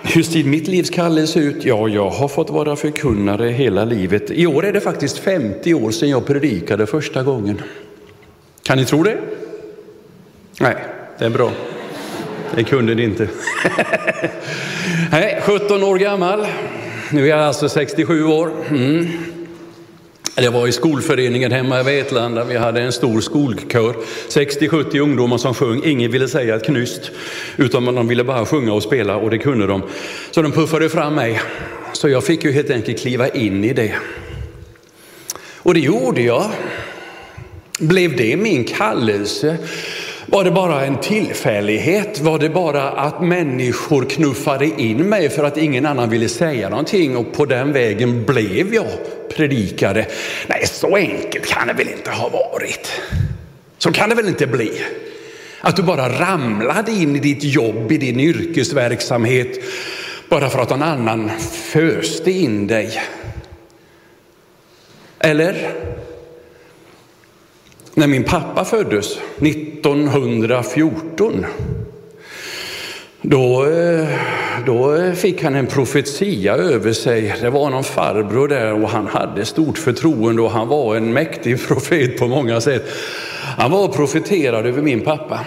Hur 0.01 0.23
ser 0.23 0.43
mitt 0.43 0.67
livs 0.67 0.89
kallelse 0.89 1.39
ut? 1.39 1.65
Ja, 1.65 1.87
jag 1.87 2.09
har 2.09 2.27
fått 2.27 2.49
vara 2.49 2.75
förkunnare 2.75 3.49
hela 3.49 3.85
livet. 3.85 4.31
I 4.31 4.47
år 4.47 4.65
är 4.65 4.73
det 4.73 4.81
faktiskt 4.81 5.17
50 5.17 5.73
år 5.73 5.91
sedan 5.91 6.09
jag 6.09 6.25
predikade 6.25 6.87
första 6.87 7.23
gången. 7.23 7.61
Kan 8.63 8.77
ni 8.77 8.85
tro 8.85 9.03
det? 9.03 9.17
Nej, 10.59 10.75
det 11.19 11.25
är 11.25 11.29
bra. 11.29 11.51
Det 12.55 12.63
kunde 12.63 12.95
ni 12.95 13.03
inte. 13.03 13.27
Nej, 15.11 15.41
17 15.45 15.83
år 15.83 15.97
gammal. 15.97 16.47
Nu 17.11 17.23
är 17.23 17.29
jag 17.29 17.39
alltså 17.39 17.69
67 17.69 18.23
år. 18.23 18.51
Mm. 18.69 19.07
Det 20.35 20.49
var 20.49 20.67
i 20.67 20.71
skolföreningen 20.71 21.51
hemma 21.51 21.79
i 21.79 21.83
Vetlanda. 21.83 22.43
Vi 22.43 22.57
hade 22.57 22.81
en 22.81 22.91
stor 22.91 23.21
skolkör. 23.21 23.95
60-70 24.29 24.99
ungdomar 24.99 25.37
som 25.37 25.53
sjöng. 25.53 25.81
Ingen 25.85 26.11
ville 26.11 26.27
säga 26.27 26.55
ett 26.55 26.65
knyst, 26.65 27.11
utan 27.57 27.85
de 27.85 28.07
ville 28.07 28.23
bara 28.23 28.45
sjunga 28.45 28.73
och 28.73 28.83
spela 28.83 29.15
och 29.15 29.29
det 29.29 29.37
kunde 29.37 29.67
de. 29.67 29.83
Så 30.31 30.41
de 30.41 30.51
puffade 30.51 30.89
fram 30.89 31.15
mig. 31.15 31.41
Så 31.93 32.09
jag 32.09 32.23
fick 32.23 32.43
ju 32.43 32.51
helt 32.51 32.69
enkelt 32.69 32.99
kliva 32.99 33.27
in 33.27 33.63
i 33.63 33.73
det. 33.73 33.95
Och 35.57 35.73
det 35.73 35.79
gjorde 35.79 36.21
jag. 36.21 36.51
Blev 37.79 38.17
det 38.17 38.37
min 38.37 38.63
kallelse? 38.63 39.57
Var 40.31 40.43
det 40.43 40.51
bara 40.51 40.85
en 40.85 40.97
tillfällighet? 40.97 42.19
Var 42.19 42.39
det 42.39 42.49
bara 42.49 42.89
att 42.89 43.21
människor 43.21 44.05
knuffade 44.05 44.65
in 44.65 45.09
mig 45.09 45.29
för 45.29 45.43
att 45.43 45.57
ingen 45.57 45.85
annan 45.85 46.09
ville 46.09 46.29
säga 46.29 46.69
någonting 46.69 47.17
och 47.17 47.33
på 47.33 47.45
den 47.45 47.73
vägen 47.73 48.25
blev 48.25 48.73
jag 48.73 48.87
predikare? 49.35 50.05
Nej, 50.47 50.65
så 50.65 50.95
enkelt 50.95 51.45
kan 51.45 51.67
det 51.67 51.73
väl 51.73 51.87
inte 51.87 52.11
ha 52.11 52.29
varit. 52.29 53.01
Så 53.77 53.91
kan 53.91 54.09
det 54.09 54.15
väl 54.15 54.27
inte 54.27 54.47
bli. 54.47 54.71
Att 55.61 55.75
du 55.75 55.83
bara 55.83 56.09
ramlade 56.19 56.91
in 56.91 57.15
i 57.15 57.19
ditt 57.19 57.43
jobb, 57.43 57.91
i 57.91 57.97
din 57.97 58.19
yrkesverksamhet, 58.19 59.59
bara 60.29 60.49
för 60.49 60.59
att 60.59 60.69
någon 60.69 60.83
annan 60.83 61.31
föste 61.71 62.31
in 62.31 62.67
dig. 62.67 63.01
Eller? 65.19 65.73
När 67.99 68.07
min 68.07 68.23
pappa 68.23 68.65
föddes 68.65 69.19
1914 69.37 71.45
då, 73.21 73.65
eh, 73.65 74.07
då 74.65 75.11
fick 75.15 75.43
han 75.43 75.55
en 75.55 75.67
profetia 75.67 76.53
över 76.53 76.93
sig. 76.93 77.35
Det 77.41 77.49
var 77.49 77.69
någon 77.69 77.83
farbror 77.83 78.47
där 78.47 78.83
och 78.83 78.89
han 78.89 79.07
hade 79.07 79.45
stort 79.45 79.77
förtroende 79.77 80.41
och 80.41 80.51
han 80.51 80.67
var 80.67 80.95
en 80.95 81.13
mäktig 81.13 81.63
profet 81.67 82.17
på 82.17 82.27
många 82.27 82.61
sätt. 82.61 82.83
Han 83.57 83.71
var 83.71 83.83
och 83.83 83.95
profeterade 83.95 84.69
över 84.69 84.81
min 84.81 85.01
pappa 85.01 85.39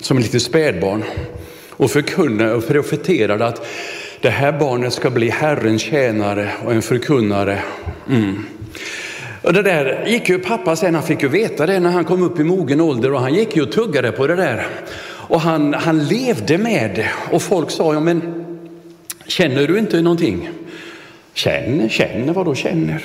som 0.00 0.18
ett 0.18 0.24
litet 0.24 0.42
spädbarn 0.42 1.04
och 1.70 1.90
förkunnade 1.90 2.54
och 2.54 2.68
profeterade 2.68 3.46
att 3.46 3.66
det 4.20 4.30
här 4.30 4.52
barnet 4.52 4.92
ska 4.92 5.10
bli 5.10 5.30
Herrens 5.30 5.82
tjänare 5.82 6.50
och 6.64 6.72
en 6.72 6.82
förkunnare. 6.82 7.62
Mm. 8.08 8.44
Och 9.42 9.52
det 9.52 9.62
där 9.62 10.04
gick 10.06 10.28
ju 10.28 10.38
pappa 10.38 10.76
sen, 10.76 10.94
han 10.94 11.04
fick 11.04 11.22
ju 11.22 11.28
veta 11.28 11.66
det 11.66 11.80
när 11.80 11.90
han 11.90 12.04
kom 12.04 12.22
upp 12.22 12.40
i 12.40 12.44
mogen 12.44 12.80
ålder 12.80 13.12
och 13.12 13.20
han 13.20 13.34
gick 13.34 13.56
ju 13.56 13.62
och 13.62 13.72
tuggade 13.72 14.12
på 14.12 14.26
det 14.26 14.36
där. 14.36 14.66
Och 15.28 15.40
han, 15.40 15.74
han 15.74 16.06
levde 16.06 16.58
med 16.58 16.90
det 16.94 17.10
och 17.30 17.42
folk 17.42 17.70
sa, 17.70 17.94
ja 17.94 18.00
men 18.00 18.22
känner 19.26 19.66
du 19.66 19.78
inte 19.78 20.02
någonting? 20.02 20.50
Känner, 21.34 21.88
känner, 21.88 22.32
vad 22.32 22.46
då 22.46 22.54
känner? 22.54 23.04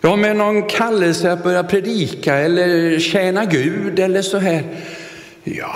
Ja 0.00 0.16
men 0.16 0.38
någon 0.38 0.62
kallelse 0.62 1.32
att 1.32 1.42
börja 1.44 1.64
predika 1.64 2.34
eller 2.34 2.98
tjäna 2.98 3.44
Gud 3.44 3.98
eller 3.98 4.22
så 4.22 4.38
här. 4.38 4.64
Ja, 5.44 5.72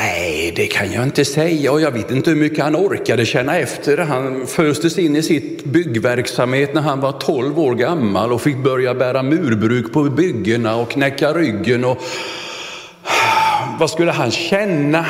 nej, 0.00 0.52
det 0.56 0.66
kan 0.66 0.92
jag 0.92 1.02
inte 1.02 1.24
säga 1.24 1.72
och 1.72 1.80
jag 1.80 1.90
vet 1.90 2.10
inte 2.10 2.30
hur 2.30 2.36
mycket 2.36 2.64
han 2.64 2.76
orkade 2.76 3.26
känna 3.26 3.58
efter. 3.58 3.98
Han 3.98 4.46
föstes 4.46 4.98
in 4.98 5.16
i 5.16 5.22
sitt 5.22 5.64
byggverksamhet 5.64 6.74
när 6.74 6.82
han 6.82 7.00
var 7.00 7.12
12 7.12 7.60
år 7.60 7.74
gammal 7.74 8.32
och 8.32 8.42
fick 8.42 8.56
börja 8.56 8.94
bära 8.94 9.22
murbruk 9.22 9.92
på 9.92 10.02
byggena 10.02 10.76
och 10.76 10.90
knäcka 10.90 11.32
ryggen. 11.32 11.84
Och 11.84 12.02
vad 13.78 13.90
skulle 13.90 14.12
han 14.12 14.30
känna? 14.30 15.06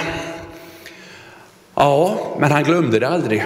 Ja, 1.75 2.19
men 2.41 2.53
han 2.53 2.65
glömde 2.65 2.99
det 2.99 3.09
aldrig. 3.09 3.45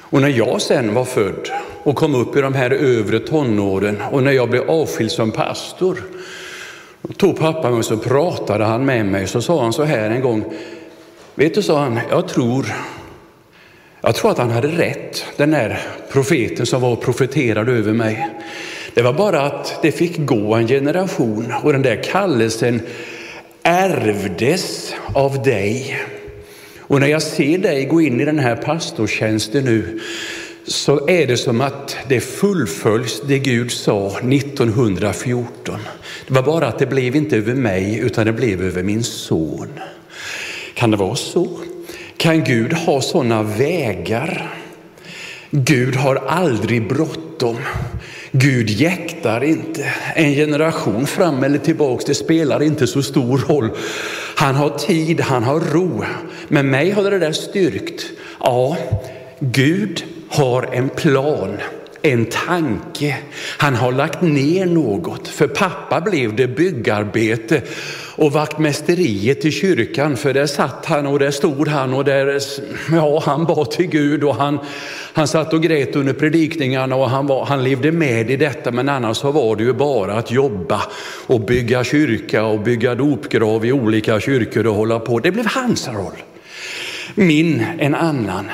Och 0.00 0.20
när 0.20 0.28
jag 0.28 0.62
sen 0.62 0.94
var 0.94 1.04
född 1.04 1.50
och 1.82 1.96
kom 1.96 2.14
upp 2.14 2.36
i 2.36 2.40
de 2.40 2.54
här 2.54 2.70
övre 2.70 3.18
tonåren 3.18 4.02
och 4.10 4.22
när 4.22 4.32
jag 4.32 4.50
blev 4.50 4.70
avskild 4.70 5.10
som 5.10 5.30
pastor 5.30 6.02
då 7.02 7.12
tog 7.12 7.38
pappa 7.38 7.70
mig 7.70 7.78
och 7.78 7.84
så 7.84 7.96
pratade 7.96 8.64
han 8.64 8.84
med 8.84 9.06
mig. 9.06 9.26
Så 9.26 9.42
sa 9.42 9.62
han 9.62 9.72
så 9.72 9.84
här 9.84 10.10
en 10.10 10.20
gång. 10.20 10.44
Vet 11.34 11.54
du, 11.54 11.62
sa 11.62 11.80
han, 11.80 12.00
jag 12.10 12.28
tror, 12.28 12.66
jag 14.00 14.14
tror 14.14 14.30
att 14.30 14.38
han 14.38 14.50
hade 14.50 14.68
rätt, 14.68 15.24
den 15.36 15.50
där 15.50 15.80
profeten 16.12 16.66
som 16.66 16.80
var 16.80 16.92
och 16.92 17.02
profeterade 17.02 17.72
över 17.72 17.92
mig. 17.92 18.28
Det 18.94 19.02
var 19.02 19.12
bara 19.12 19.40
att 19.40 19.78
det 19.82 19.92
fick 19.92 20.26
gå 20.26 20.54
en 20.54 20.68
generation 20.68 21.54
och 21.62 21.72
den 21.72 21.82
där 21.82 22.02
kallelsen 22.02 22.80
ärvdes 23.62 24.94
av 25.14 25.42
dig. 25.42 25.98
Och 26.78 27.00
när 27.00 27.06
jag 27.06 27.22
ser 27.22 27.58
dig 27.58 27.84
gå 27.84 28.00
in 28.00 28.20
i 28.20 28.24
den 28.24 28.38
här 28.38 28.56
pastortjänsten 28.56 29.64
nu 29.64 30.00
så 30.68 31.08
är 31.08 31.26
det 31.26 31.36
som 31.36 31.60
att 31.60 31.96
det 32.08 32.20
fullföljs 32.20 33.22
det 33.26 33.38
Gud 33.38 33.70
sa 33.70 34.18
1914. 34.18 35.78
Det 36.26 36.34
var 36.34 36.42
bara 36.42 36.68
att 36.68 36.78
det 36.78 36.86
blev 36.86 37.16
inte 37.16 37.36
över 37.36 37.54
mig 37.54 37.98
utan 37.98 38.26
det 38.26 38.32
blev 38.32 38.62
över 38.62 38.82
min 38.82 39.04
son. 39.04 39.68
Kan 40.74 40.90
det 40.90 40.96
vara 40.96 41.16
så? 41.16 41.48
Kan 42.16 42.44
Gud 42.44 42.72
ha 42.72 43.00
sådana 43.00 43.42
vägar? 43.42 44.56
Gud 45.50 45.96
har 45.96 46.16
aldrig 46.16 46.88
bråttom. 46.88 47.56
Gud 48.32 48.70
jäktar 48.70 49.44
inte. 49.44 49.92
En 50.14 50.34
generation 50.34 51.06
fram 51.06 51.44
eller 51.44 51.58
tillbaks, 51.58 52.04
det 52.04 52.14
spelar 52.14 52.62
inte 52.62 52.86
så 52.86 53.02
stor 53.02 53.38
roll. 53.38 53.70
Han 54.36 54.54
har 54.54 54.78
tid, 54.78 55.20
han 55.20 55.42
har 55.42 55.60
ro. 55.60 56.04
Men 56.48 56.70
mig 56.70 56.90
har 56.90 57.10
det 57.10 57.18
där 57.18 57.32
styrkt. 57.32 58.06
Ja, 58.40 58.76
Gud 59.40 60.04
har 60.28 60.68
en 60.72 60.88
plan, 60.88 61.58
en 62.02 62.26
tanke. 62.26 63.16
Han 63.58 63.74
har 63.74 63.92
lagt 63.92 64.22
ner 64.22 64.66
något. 64.66 65.28
För 65.28 65.48
pappa 65.48 66.00
blev 66.00 66.36
det 66.36 66.48
byggarbete 66.48 67.62
och 68.16 68.32
vaktmästeriet 68.32 69.44
i 69.44 69.50
kyrkan, 69.50 70.16
för 70.16 70.34
där 70.34 70.46
satt 70.46 70.86
han 70.86 71.06
och 71.06 71.18
där 71.18 71.30
stod 71.30 71.68
han 71.68 71.94
och 71.94 72.04
där, 72.04 72.40
ja, 72.92 73.22
han 73.24 73.44
bad 73.44 73.70
till 73.70 73.86
Gud 73.86 74.24
och 74.24 74.34
han, 74.34 74.58
han 75.12 75.28
satt 75.28 75.52
och 75.52 75.62
grät 75.62 75.96
under 75.96 76.12
predikningarna 76.12 76.96
och 76.96 77.10
han, 77.10 77.26
var, 77.26 77.44
han 77.44 77.64
levde 77.64 77.92
med 77.92 78.30
i 78.30 78.36
detta, 78.36 78.70
men 78.70 78.88
annars 78.88 79.16
så 79.16 79.30
var 79.30 79.56
det 79.56 79.62
ju 79.64 79.72
bara 79.72 80.14
att 80.14 80.30
jobba 80.30 80.82
och 81.26 81.40
bygga 81.40 81.84
kyrka 81.84 82.44
och 82.44 82.60
bygga 82.60 82.94
dopgrav 82.94 83.64
i 83.64 83.72
olika 83.72 84.20
kyrkor 84.20 84.66
och 84.66 84.74
hålla 84.74 84.98
på. 84.98 85.18
Det 85.18 85.30
blev 85.30 85.46
hans 85.46 85.88
roll. 85.88 86.22
Min 87.14 87.66
en 87.78 87.94
annan. 87.94 88.44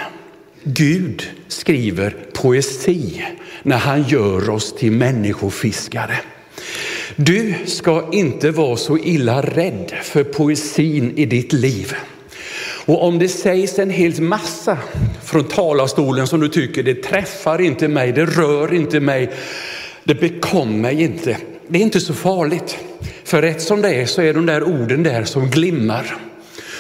Gud 0.64 1.22
skriver 1.48 2.16
poesi 2.32 3.24
när 3.62 3.76
han 3.76 4.02
gör 4.02 4.50
oss 4.50 4.74
till 4.74 4.92
människofiskare. 4.92 6.16
Du 7.16 7.54
ska 7.66 8.08
inte 8.12 8.50
vara 8.50 8.76
så 8.76 8.98
illa 8.98 9.42
rädd 9.42 9.92
för 10.02 10.24
poesin 10.24 11.12
i 11.16 11.26
ditt 11.26 11.52
liv. 11.52 11.94
Och 12.86 13.04
om 13.04 13.18
det 13.18 13.28
sägs 13.28 13.78
en 13.78 13.90
hel 13.90 14.20
massa 14.20 14.78
från 15.24 15.44
talarstolen 15.44 16.26
som 16.26 16.40
du 16.40 16.48
tycker 16.48 16.82
det 16.82 17.02
träffar 17.02 17.60
inte 17.60 17.88
mig, 17.88 18.12
det 18.12 18.24
rör 18.24 18.74
inte 18.74 19.00
mig, 19.00 19.30
det 20.04 20.14
bekom 20.14 20.80
mig 20.80 21.02
inte. 21.02 21.36
Det 21.68 21.78
är 21.78 21.82
inte 21.82 22.00
så 22.00 22.14
farligt. 22.14 22.78
För 23.24 23.42
rätt 23.42 23.62
som 23.62 23.82
det 23.82 23.94
är 23.94 24.06
så 24.06 24.22
är 24.22 24.34
de 24.34 24.46
där 24.46 24.62
orden 24.62 25.02
där 25.02 25.24
som 25.24 25.50
glimmar. 25.50 26.16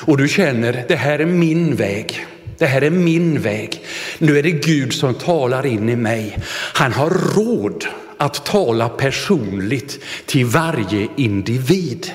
Och 0.00 0.18
du 0.18 0.28
känner, 0.28 0.84
det 0.88 0.96
här 0.96 1.18
är 1.18 1.26
min 1.26 1.76
väg. 1.76 2.26
Det 2.64 2.68
här 2.68 2.82
är 2.82 2.90
min 2.90 3.40
väg. 3.40 3.84
Nu 4.18 4.38
är 4.38 4.42
det 4.42 4.50
Gud 4.50 4.92
som 4.92 5.14
talar 5.14 5.66
in 5.66 5.88
i 5.88 5.96
mig. 5.96 6.38
Han 6.74 6.92
har 6.92 7.10
råd 7.10 7.86
att 8.18 8.46
tala 8.46 8.88
personligt 8.88 10.04
till 10.26 10.46
varje 10.46 11.08
individ. 11.16 12.10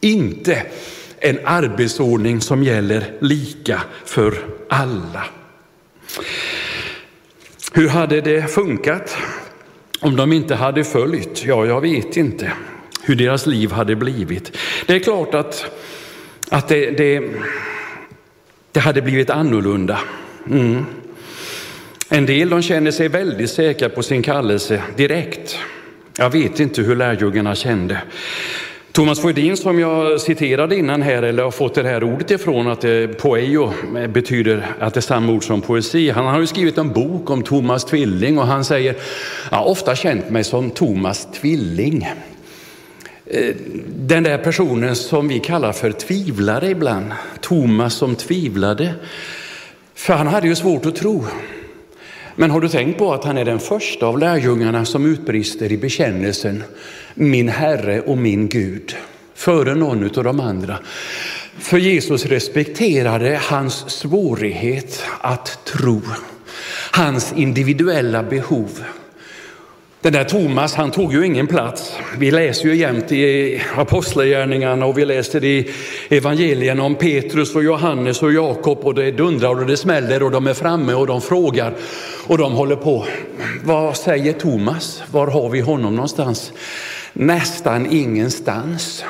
Inte 0.00 0.62
en 1.18 1.38
arbetsordning 1.44 2.40
som 2.40 2.62
gäller 2.62 3.12
lika 3.20 3.82
för 4.04 4.34
alla. 4.68 5.24
Hur 7.72 7.88
hade 7.88 8.20
det 8.20 8.50
funkat 8.50 9.16
om 10.00 10.16
de 10.16 10.32
inte 10.32 10.54
hade 10.54 10.84
följt? 10.84 11.44
Ja, 11.46 11.66
jag 11.66 11.80
vet 11.80 12.16
inte 12.16 12.52
hur 13.02 13.14
deras 13.14 13.46
liv 13.46 13.72
hade 13.72 13.96
blivit. 13.96 14.56
Det 14.86 14.94
är 14.94 14.98
klart 14.98 15.34
att, 15.34 15.66
att 16.48 16.68
det, 16.68 16.90
det, 16.90 17.30
det 18.76 18.80
hade 18.80 19.02
blivit 19.02 19.30
annorlunda. 19.30 19.98
Mm. 20.50 20.84
En 22.08 22.26
del 22.26 22.48
de 22.48 22.62
känner 22.62 22.90
sig 22.90 23.08
väldigt 23.08 23.50
säkra 23.50 23.88
på 23.88 24.02
sin 24.02 24.22
kallelse 24.22 24.82
direkt. 24.96 25.58
Jag 26.18 26.30
vet 26.30 26.60
inte 26.60 26.82
hur 26.82 26.96
lärjungarna 26.96 27.54
kände. 27.54 28.02
Thomas 28.92 29.22
Sjödin 29.22 29.56
som 29.56 29.78
jag 29.78 30.20
citerade 30.20 30.76
innan 30.76 31.02
här, 31.02 31.22
eller 31.22 31.42
har 31.42 31.50
fått 31.50 31.74
det 31.74 31.82
här 31.82 32.04
ordet 32.04 32.30
ifrån, 32.30 32.68
att 32.68 32.84
eh, 32.84 33.06
poejo 33.06 33.72
eh, 33.96 34.06
betyder 34.06 34.66
att 34.80 34.94
det 34.94 34.98
är 34.98 35.02
samma 35.02 35.32
ord 35.32 35.44
som 35.44 35.60
poesi. 35.62 36.10
Han 36.10 36.26
har 36.26 36.40
ju 36.40 36.46
skrivit 36.46 36.78
en 36.78 36.92
bok 36.92 37.30
om 37.30 37.42
Thomas 37.42 37.84
Tvilling 37.84 38.38
och 38.38 38.46
han 38.46 38.64
säger, 38.64 38.94
jag 39.50 39.56
har 39.56 39.64
ofta 39.64 39.96
känt 39.96 40.30
mig 40.30 40.44
som 40.44 40.70
Thomas 40.70 41.28
Tvilling. 41.40 42.08
Eh, 43.26 43.54
den 43.96 44.22
där 44.22 44.38
personen 44.38 44.96
som 44.96 45.28
vi 45.28 45.40
kallar 45.40 45.72
för 45.72 45.92
tvivlare 45.92 46.70
ibland, 46.70 47.12
Thomas 47.40 47.94
som 47.94 48.14
tvivlade. 48.14 48.94
För 49.94 50.14
han 50.14 50.26
hade 50.26 50.48
ju 50.48 50.54
svårt 50.54 50.86
att 50.86 50.96
tro. 50.96 51.24
Men 52.36 52.50
har 52.50 52.60
du 52.60 52.68
tänkt 52.68 52.98
på 52.98 53.14
att 53.14 53.24
han 53.24 53.38
är 53.38 53.44
den 53.44 53.58
första 53.58 54.06
av 54.06 54.18
lärjungarna 54.18 54.84
som 54.84 55.06
utbrister 55.06 55.72
i 55.72 55.76
bekännelsen 55.76 56.62
min 57.14 57.48
Herre 57.48 58.00
och 58.00 58.18
min 58.18 58.48
Gud, 58.48 58.96
före 59.34 59.74
någon 59.74 60.04
av 60.04 60.24
de 60.24 60.40
andra. 60.40 60.78
För 61.58 61.78
Jesus 61.78 62.26
respekterade 62.26 63.40
hans 63.42 63.90
svårighet 63.90 65.02
att 65.20 65.64
tro, 65.64 66.02
hans 66.90 67.32
individuella 67.36 68.22
behov. 68.22 68.82
Den 70.06 70.12
där 70.12 70.24
Thomas, 70.24 70.74
han 70.74 70.90
tog 70.90 71.12
ju 71.12 71.26
ingen 71.26 71.46
plats. 71.46 71.96
Vi 72.18 72.30
läser 72.30 72.68
ju 72.68 72.76
jämt 72.76 73.12
i 73.12 73.62
Apostlagärningarna 73.76 74.86
och 74.86 74.98
vi 74.98 75.04
läser 75.04 75.44
i 75.44 75.70
evangelierna 76.08 76.82
om 76.82 76.94
Petrus 76.94 77.54
och 77.54 77.64
Johannes 77.64 78.22
och 78.22 78.32
Jakob 78.32 78.78
och 78.78 78.94
det 78.94 79.10
dundrar 79.10 79.60
och 79.60 79.66
det 79.66 79.76
smäller 79.76 80.22
och 80.22 80.30
de 80.30 80.46
är 80.46 80.54
framme 80.54 80.94
och 80.94 81.06
de 81.06 81.20
frågar 81.20 81.74
och 82.26 82.38
de 82.38 82.52
håller 82.52 82.76
på. 82.76 83.06
Vad 83.64 83.96
säger 83.96 84.32
Thomas? 84.32 85.02
Var 85.10 85.26
har 85.26 85.48
vi 85.48 85.60
honom 85.60 85.94
någonstans? 85.94 86.52
Nästan 87.12 87.86
ingenstans. 87.92 89.04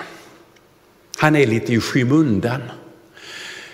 Han 1.19 1.37
är 1.37 1.47
lite 1.47 1.73
i 1.73 1.81
skymundan. 1.81 2.63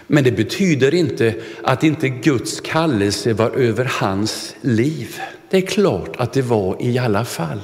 Men 0.06 0.24
det 0.24 0.32
betyder 0.32 0.94
inte 0.94 1.34
att 1.62 1.84
inte 1.84 2.08
Guds 2.08 2.60
kallelse 2.60 3.32
var 3.32 3.50
över 3.50 3.84
hans 3.84 4.54
liv. 4.60 5.20
Det 5.52 5.58
är 5.58 5.66
klart 5.66 6.16
att 6.16 6.32
det 6.32 6.42
var 6.42 6.76
i 6.80 6.98
alla 6.98 7.24
fall. 7.24 7.60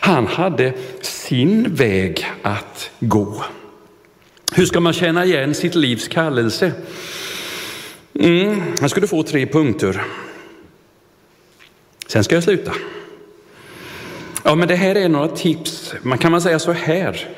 Han 0.00 0.26
hade 0.26 0.72
sin 1.00 1.74
väg 1.74 2.26
att 2.42 2.90
gå. 3.00 3.44
Hur 4.54 4.66
ska 4.66 4.80
man 4.80 4.92
känna 4.92 5.24
igen 5.24 5.54
sitt 5.54 5.74
livs 5.74 6.08
kallelse? 6.08 6.72
Mm, 8.20 8.62
jag 8.80 8.90
skulle 8.90 9.06
få 9.06 9.22
tre 9.22 9.46
punkter. 9.46 10.02
Sen 12.06 12.24
ska 12.24 12.34
jag 12.34 12.44
sluta. 12.44 12.72
Ja, 14.44 14.54
men 14.54 14.68
det 14.68 14.76
här 14.76 14.94
är 14.94 15.08
några 15.08 15.28
tips. 15.28 15.94
Man 16.02 16.18
kan 16.18 16.32
man 16.32 16.42
säga 16.42 16.58
så 16.58 16.72
här. 16.72 17.28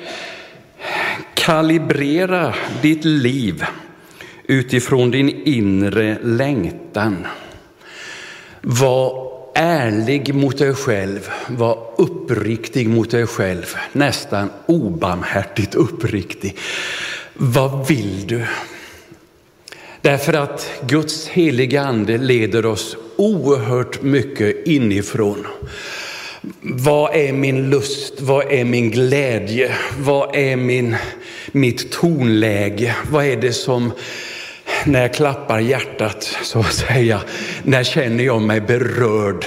Kalibrera 1.34 2.54
ditt 2.82 3.04
liv 3.04 3.64
utifrån 4.44 5.10
din 5.10 5.42
inre 5.44 6.18
längtan. 6.22 7.26
Vad 8.60 9.33
ärlig 9.54 10.34
mot 10.34 10.58
dig 10.58 10.74
själv, 10.74 11.30
var 11.48 11.78
uppriktig 11.98 12.88
mot 12.88 13.10
dig 13.10 13.26
själv, 13.26 13.76
nästan 13.92 14.50
obarmhärtigt 14.66 15.74
uppriktig. 15.74 16.56
Vad 17.34 17.88
vill 17.88 18.26
du? 18.26 18.44
Därför 20.00 20.32
att 20.32 20.70
Guds 20.86 21.28
heliga 21.28 21.82
ande 21.82 22.18
leder 22.18 22.66
oss 22.66 22.96
oerhört 23.16 24.02
mycket 24.02 24.66
inifrån. 24.66 25.46
Vad 26.60 27.14
är 27.14 27.32
min 27.32 27.70
lust? 27.70 28.20
Vad 28.20 28.52
är 28.52 28.64
min 28.64 28.90
glädje? 28.90 29.74
Vad 29.98 30.36
är 30.36 30.56
min, 30.56 30.96
mitt 31.52 31.92
tonläge? 31.92 32.96
Vad 33.10 33.24
är 33.24 33.36
det 33.36 33.52
som 33.52 33.92
när 34.86 35.00
jag 35.00 35.14
klappar 35.14 35.58
hjärtat 35.58 36.36
så 36.42 36.60
att 36.60 36.72
säga, 36.72 37.20
när 37.62 37.84
känner 37.84 38.24
jag 38.24 38.42
mig 38.42 38.60
berörd? 38.60 39.46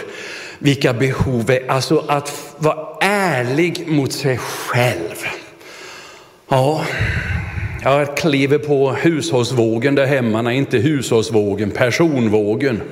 Vilka 0.60 0.94
behov 0.94 1.52
är, 1.52 1.72
alltså 1.72 2.04
att 2.08 2.56
vara 2.58 2.88
ärlig 3.02 3.88
mot 3.88 4.12
sig 4.12 4.38
själv. 4.38 5.26
Ja, 6.50 6.86
jag 7.84 8.18
kliver 8.18 8.58
på 8.58 8.92
hushållsvågen 8.92 9.96
där 9.96 10.06
hemma, 10.06 10.42
nej 10.42 10.58
inte 10.58 10.78
hushållsvågen, 10.78 11.72
personvågen. 11.72 12.82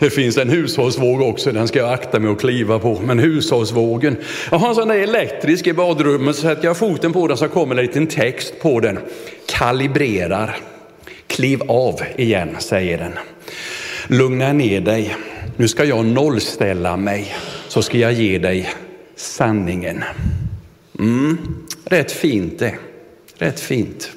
Det 0.00 0.10
finns 0.10 0.38
en 0.38 0.50
hushållsvåg 0.50 1.22
också, 1.22 1.52
den 1.52 1.68
ska 1.68 1.78
jag 1.78 1.92
akta 1.92 2.20
mig 2.20 2.32
att 2.32 2.40
kliva 2.40 2.78
på. 2.78 3.00
Men 3.04 3.18
hushållsvågen, 3.18 4.16
jag 4.50 4.58
har 4.58 4.68
en 4.68 4.74
sån 4.74 4.88
där 4.88 4.98
elektrisk 4.98 5.66
i 5.66 5.72
badrummet, 5.72 6.36
så 6.36 6.42
sätter 6.42 6.64
jag 6.64 6.76
foten 6.76 7.12
på 7.12 7.28
den 7.28 7.36
så 7.36 7.48
kommer 7.48 7.74
det 7.74 7.80
en 7.80 7.86
liten 7.86 8.06
text 8.06 8.60
på 8.60 8.80
den. 8.80 8.98
Kalibrerar. 9.54 10.56
Kliv 11.26 11.62
av 11.68 12.00
igen, 12.16 12.56
säger 12.58 12.98
den. 12.98 13.12
Lugna 14.06 14.52
ner 14.52 14.80
dig. 14.80 15.16
Nu 15.56 15.68
ska 15.68 15.84
jag 15.84 16.04
nollställa 16.04 16.96
mig, 16.96 17.34
så 17.68 17.82
ska 17.82 17.98
jag 17.98 18.12
ge 18.12 18.38
dig 18.38 18.68
sanningen. 19.16 20.04
Mm, 20.98 21.38
rätt 21.84 22.12
fint 22.12 22.58
det. 22.58 22.74
Rätt 23.38 23.60
fint. 23.60 24.10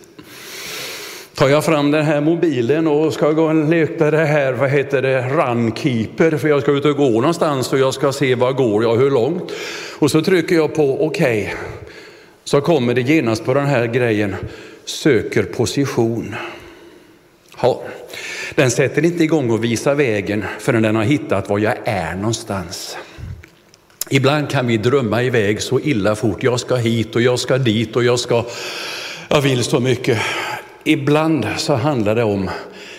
tar 1.36 1.48
jag 1.48 1.66
fram 1.66 1.92
den 1.92 2.06
här 2.06 2.22
mobilen 2.22 2.88
och 2.88 3.14
ska 3.14 3.32
gå 3.32 3.44
och 3.44 3.70
leta 3.70 4.12
det 4.12 4.26
här, 4.26 4.54
vad 4.54 4.70
heter 4.70 5.02
det, 5.02 5.22
runkeeper, 5.22 6.38
för 6.38 6.48
jag 6.48 6.62
ska 6.62 6.72
ut 6.72 6.86
och 6.86 6.98
gå 6.98 7.10
någonstans 7.10 7.74
och 7.74 7.80
jag 7.80 7.94
ska 7.94 8.12
se 8.12 8.36
vad 8.36 8.56
går 8.56 8.84
jag, 8.84 8.96
hur 8.96 9.12
långt. 9.12 9.52
Och 10.00 10.12
så 10.12 10.22
trycker 10.22 10.56
jag 10.56 10.76
på 10.76 11.06
okej, 11.06 11.42
okay. 11.42 11.56
så 12.44 12.62
kommer 12.62 12.94
det 12.94 13.02
genast 13.02 13.46
på 13.46 13.54
den 13.54 13.66
här 13.66 13.86
grejen, 13.86 14.36
söker 14.90 15.44
position. 15.44 16.36
Ja, 17.62 17.84
den 18.56 18.72
sätter 18.72 19.06
inte 19.06 19.24
igång 19.24 19.50
och 19.50 19.64
visar 19.64 19.96
vägen 19.96 20.46
förrän 20.60 20.84
den 20.84 20.96
har 20.96 21.04
hittat 21.04 21.50
var 21.50 21.60
jag 21.60 21.76
är 21.84 22.16
någonstans. 22.16 22.98
Ibland 24.10 24.50
kan 24.50 24.68
vi 24.68 24.78
drömma 24.78 25.24
iväg 25.24 25.62
så 25.62 25.80
illa 25.80 26.16
fort. 26.16 26.44
Jag 26.44 26.60
ska 26.60 26.76
hit 26.76 27.16
och 27.16 27.22
jag 27.22 27.40
ska 27.40 27.58
dit 27.58 27.96
och 27.96 28.04
jag 28.04 28.20
ska, 28.20 28.46
jag 29.28 29.42
vill 29.42 29.64
så 29.64 29.80
mycket. 29.80 30.20
Ibland 30.84 31.48
så 31.58 31.76
handlar 31.76 32.16
det 32.16 32.24
om 32.24 32.50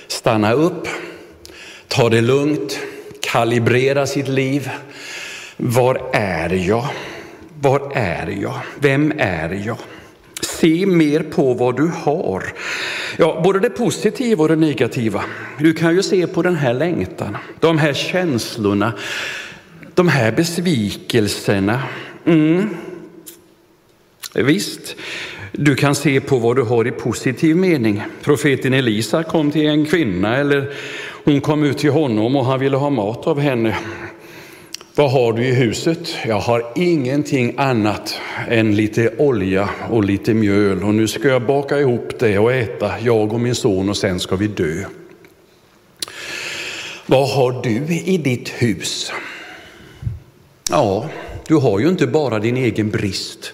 stanna 0.06 0.52
upp, 0.52 0.88
ta 1.88 2.08
det 2.08 2.20
lugnt, 2.20 2.78
kalibrera 3.20 4.06
sitt 4.06 4.28
liv. 4.28 4.70
Var 5.56 6.10
är 6.12 6.50
jag? 6.50 6.86
Var 7.60 7.92
är 7.94 8.26
jag? 8.26 8.58
Vem 8.78 9.12
är 9.18 9.62
jag? 9.66 9.78
Se 10.60 10.86
mer 10.86 11.22
på 11.22 11.54
vad 11.54 11.76
du 11.76 11.90
har. 11.94 12.52
Ja, 13.16 13.40
både 13.44 13.60
det 13.60 13.70
positiva 13.70 14.42
och 14.42 14.48
det 14.48 14.56
negativa. 14.56 15.24
Du 15.58 15.72
kan 15.72 15.94
ju 15.94 16.02
se 16.02 16.26
på 16.26 16.42
den 16.42 16.56
här 16.56 16.74
längtan, 16.74 17.36
de 17.60 17.78
här 17.78 17.92
känslorna, 17.92 18.92
de 19.94 20.08
här 20.08 20.32
besvikelserna. 20.32 21.82
Mm. 22.24 22.68
Visst, 24.34 24.96
du 25.52 25.74
kan 25.74 25.94
se 25.94 26.20
på 26.20 26.38
vad 26.38 26.56
du 26.56 26.62
har 26.62 26.86
i 26.86 26.90
positiv 26.90 27.56
mening. 27.56 28.02
Profeten 28.22 28.74
Elisa 28.74 29.22
kom 29.22 29.50
till 29.50 29.66
en 29.66 29.86
kvinna 29.86 30.36
eller 30.36 30.72
hon 31.24 31.40
kom 31.40 31.64
ut 31.64 31.78
till 31.78 31.90
honom 31.90 32.36
och 32.36 32.44
han 32.44 32.60
ville 32.60 32.76
ha 32.76 32.90
mat 32.90 33.26
av 33.26 33.40
henne. 33.40 33.76
Vad 34.98 35.10
har 35.10 35.32
du 35.32 35.46
i 35.46 35.54
huset? 35.54 36.16
Jag 36.26 36.40
har 36.40 36.72
ingenting 36.74 37.54
annat 37.56 38.20
än 38.48 38.76
lite 38.76 39.14
olja 39.18 39.70
och 39.90 40.04
lite 40.04 40.34
mjöl 40.34 40.82
och 40.82 40.94
nu 40.94 41.08
ska 41.08 41.28
jag 41.28 41.46
baka 41.46 41.78
ihop 41.78 42.18
det 42.18 42.38
och 42.38 42.52
äta, 42.52 43.00
jag 43.00 43.32
och 43.32 43.40
min 43.40 43.54
son 43.54 43.88
och 43.88 43.96
sen 43.96 44.20
ska 44.20 44.36
vi 44.36 44.46
dö. 44.46 44.84
Vad 47.06 47.28
har 47.28 47.62
du 47.62 47.94
i 47.94 48.18
ditt 48.18 48.48
hus? 48.48 49.12
Ja, 50.70 51.10
du 51.46 51.54
har 51.54 51.78
ju 51.78 51.88
inte 51.88 52.06
bara 52.06 52.38
din 52.38 52.56
egen 52.56 52.90
brist, 52.90 53.52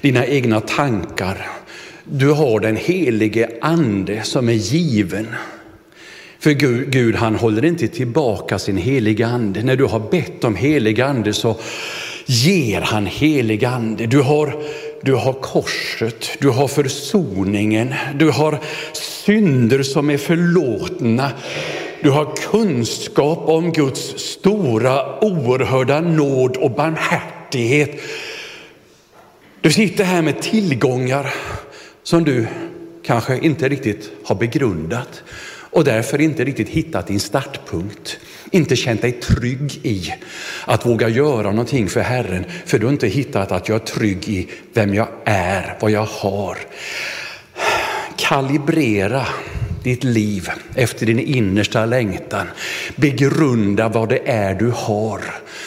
dina 0.00 0.26
egna 0.26 0.60
tankar. 0.60 1.46
Du 2.04 2.30
har 2.30 2.60
den 2.60 2.76
helige 2.76 3.50
ande 3.60 4.22
som 4.22 4.48
är 4.48 4.52
given. 4.52 5.26
För 6.42 6.50
Gud, 6.50 6.90
Gud, 6.90 7.14
han 7.14 7.34
håller 7.34 7.64
inte 7.64 7.88
tillbaka 7.88 8.58
sin 8.58 8.76
heliga 8.76 9.26
ande. 9.26 9.62
När 9.62 9.76
du 9.76 9.84
har 9.84 10.00
bett 10.10 10.44
om 10.44 10.56
helig 10.56 11.00
ande 11.00 11.32
så 11.32 11.56
ger 12.26 12.80
han 12.80 13.06
helig 13.06 13.64
ande. 13.64 14.06
Du 14.06 14.20
har, 14.20 14.62
du 15.02 15.14
har 15.14 15.32
korset, 15.32 16.30
du 16.38 16.48
har 16.48 16.68
försoningen, 16.68 17.94
du 18.14 18.30
har 18.30 18.58
synder 18.92 19.82
som 19.82 20.10
är 20.10 20.18
förlåtna. 20.18 21.30
Du 22.02 22.10
har 22.10 22.36
kunskap 22.36 23.48
om 23.48 23.72
Guds 23.72 24.18
stora, 24.18 25.24
oerhörda 25.24 26.00
nåd 26.00 26.56
och 26.56 26.70
barmhärtighet. 26.70 28.00
Du 29.60 29.72
sitter 29.72 30.04
här 30.04 30.22
med 30.22 30.42
tillgångar 30.42 31.34
som 32.02 32.24
du 32.24 32.46
kanske 33.04 33.38
inte 33.38 33.68
riktigt 33.68 34.10
har 34.24 34.34
begrundat 34.34 35.22
och 35.72 35.84
därför 35.84 36.20
inte 36.20 36.44
riktigt 36.44 36.68
hittat 36.68 37.06
din 37.06 37.20
startpunkt. 37.20 38.18
Inte 38.50 38.76
känt 38.76 39.02
dig 39.02 39.12
trygg 39.12 39.80
i 39.82 40.14
att 40.64 40.86
våga 40.86 41.08
göra 41.08 41.50
någonting 41.50 41.88
för 41.88 42.00
Herren, 42.00 42.44
för 42.66 42.78
du 42.78 42.86
har 42.86 42.92
inte 42.92 43.08
hittat 43.08 43.52
att 43.52 43.68
jag 43.68 43.80
är 43.80 43.86
trygg 43.86 44.28
i 44.28 44.48
vem 44.72 44.94
jag 44.94 45.08
är, 45.24 45.76
vad 45.80 45.90
jag 45.90 46.06
har. 46.06 46.58
Kalibrera 48.16 49.26
ditt 49.82 50.04
liv 50.04 50.48
efter 50.74 51.06
din 51.06 51.18
innersta 51.18 51.86
längtan. 51.86 52.46
Begrunda 52.96 53.88
vad 53.88 54.08
det 54.08 54.28
är 54.28 54.54
du 54.54 54.72
har 54.74 55.20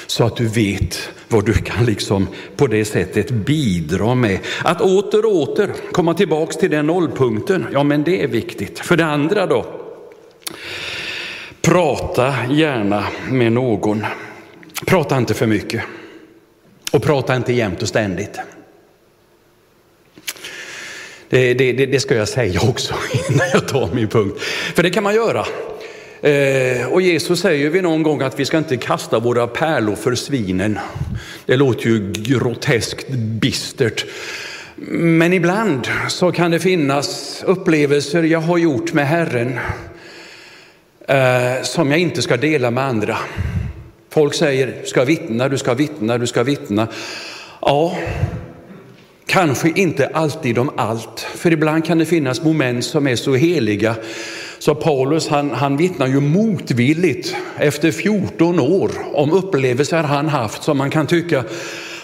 så 0.08 0.24
att 0.24 0.36
du 0.36 0.48
vet 0.48 1.10
vad 1.28 1.46
du 1.46 1.54
kan 1.54 1.86
liksom 1.86 2.28
på 2.56 2.68
det 2.68 2.86
sättet 2.86 3.32
bidra 3.32 4.16
med. 4.16 4.40
Att 4.64 4.82
åter 4.82 5.26
och 5.26 5.36
åter 5.36 5.74
komma 5.92 6.14
tillbaks 6.14 6.58
till 6.58 6.72
den 6.72 6.88
nollpunkten, 6.88 7.66
ja 7.74 7.84
men 7.84 8.04
det 8.04 8.24
är 8.24 8.28
viktigt. 8.28 8.80
För 8.80 8.98
det 8.98 9.06
andra 9.06 9.46
då, 9.46 9.85
prata 11.62 12.36
gärna 12.50 13.08
med 13.30 13.52
någon. 13.52 14.06
Prata 14.86 15.18
inte 15.18 15.34
för 15.34 15.48
mycket 15.48 15.84
och 16.92 17.04
prata 17.04 17.36
inte 17.36 17.54
jämt 17.54 17.82
och 17.82 17.88
ständigt. 17.88 18.40
Det, 21.30 21.54
det, 21.54 21.74
det, 21.74 22.00
ska 22.00 22.16
jag 22.16 22.28
säga 22.28 22.60
också 22.62 22.94
innan 23.30 23.48
jag 23.54 23.68
tar 23.68 23.90
min 23.94 24.08
punkt. 24.08 24.40
För 24.76 24.84
det 24.84 24.90
kan 24.90 25.04
man 25.04 25.16
göra. 25.16 25.46
Eh, 26.22 26.88
och 26.88 27.02
Jesus 27.02 27.40
säger 27.40 27.70
vi 27.70 27.82
någon 27.82 28.04
gång 28.04 28.22
att 28.22 28.40
vi 28.40 28.46
ska 28.46 28.58
inte 28.58 28.78
kasta 28.78 29.20
våra 29.20 29.48
pärlor 29.48 29.96
för 29.96 30.16
svinen. 30.16 30.80
Det 31.46 31.56
låter 31.56 31.90
ju 31.90 32.12
groteskt 32.12 33.10
bistert. 33.10 34.06
Men 34.88 35.34
ibland 35.34 35.88
så 36.08 36.32
kan 36.32 36.52
det 36.52 36.60
finnas 36.60 37.44
upplevelser 37.48 38.24
jag 38.24 38.40
har 38.40 38.58
gjort 38.58 38.94
med 38.94 39.08
Herren 39.08 39.60
eh, 41.08 41.64
som 41.64 41.92
jag 41.92 42.00
inte 42.00 42.22
ska 42.22 42.38
dela 42.38 42.72
med 42.72 42.84
andra. 42.84 43.18
Folk 44.10 44.34
säger, 44.34 44.86
ska 44.86 45.04
vittna, 45.04 45.50
du 45.50 45.58
ska 45.58 45.74
vittna, 45.74 46.18
du 46.18 46.28
ska 46.28 46.44
vittna. 46.44 46.88
Ja, 47.62 47.96
Kanske 49.28 49.70
inte 49.76 50.08
alltid 50.08 50.58
om 50.58 50.72
allt, 50.76 51.20
för 51.20 51.52
ibland 51.52 51.86
kan 51.86 51.98
det 51.98 52.06
finnas 52.06 52.44
moment 52.44 52.86
som 52.86 53.08
är 53.08 53.16
så 53.16 53.36
heliga. 53.36 53.96
Så 54.60 54.76
Paulus 54.76 55.28
han, 55.28 55.52
han 55.52 55.78
vittnar 55.78 56.08
ju 56.08 56.20
motvilligt 56.20 57.36
efter 57.58 57.92
14 57.92 58.60
år 58.60 58.92
om 59.14 59.32
upplevelser 59.32 60.04
han 60.04 60.30
haft 60.30 60.64
som 60.64 60.78
man 60.78 60.90
kan 60.90 61.08
tycka, 61.08 61.44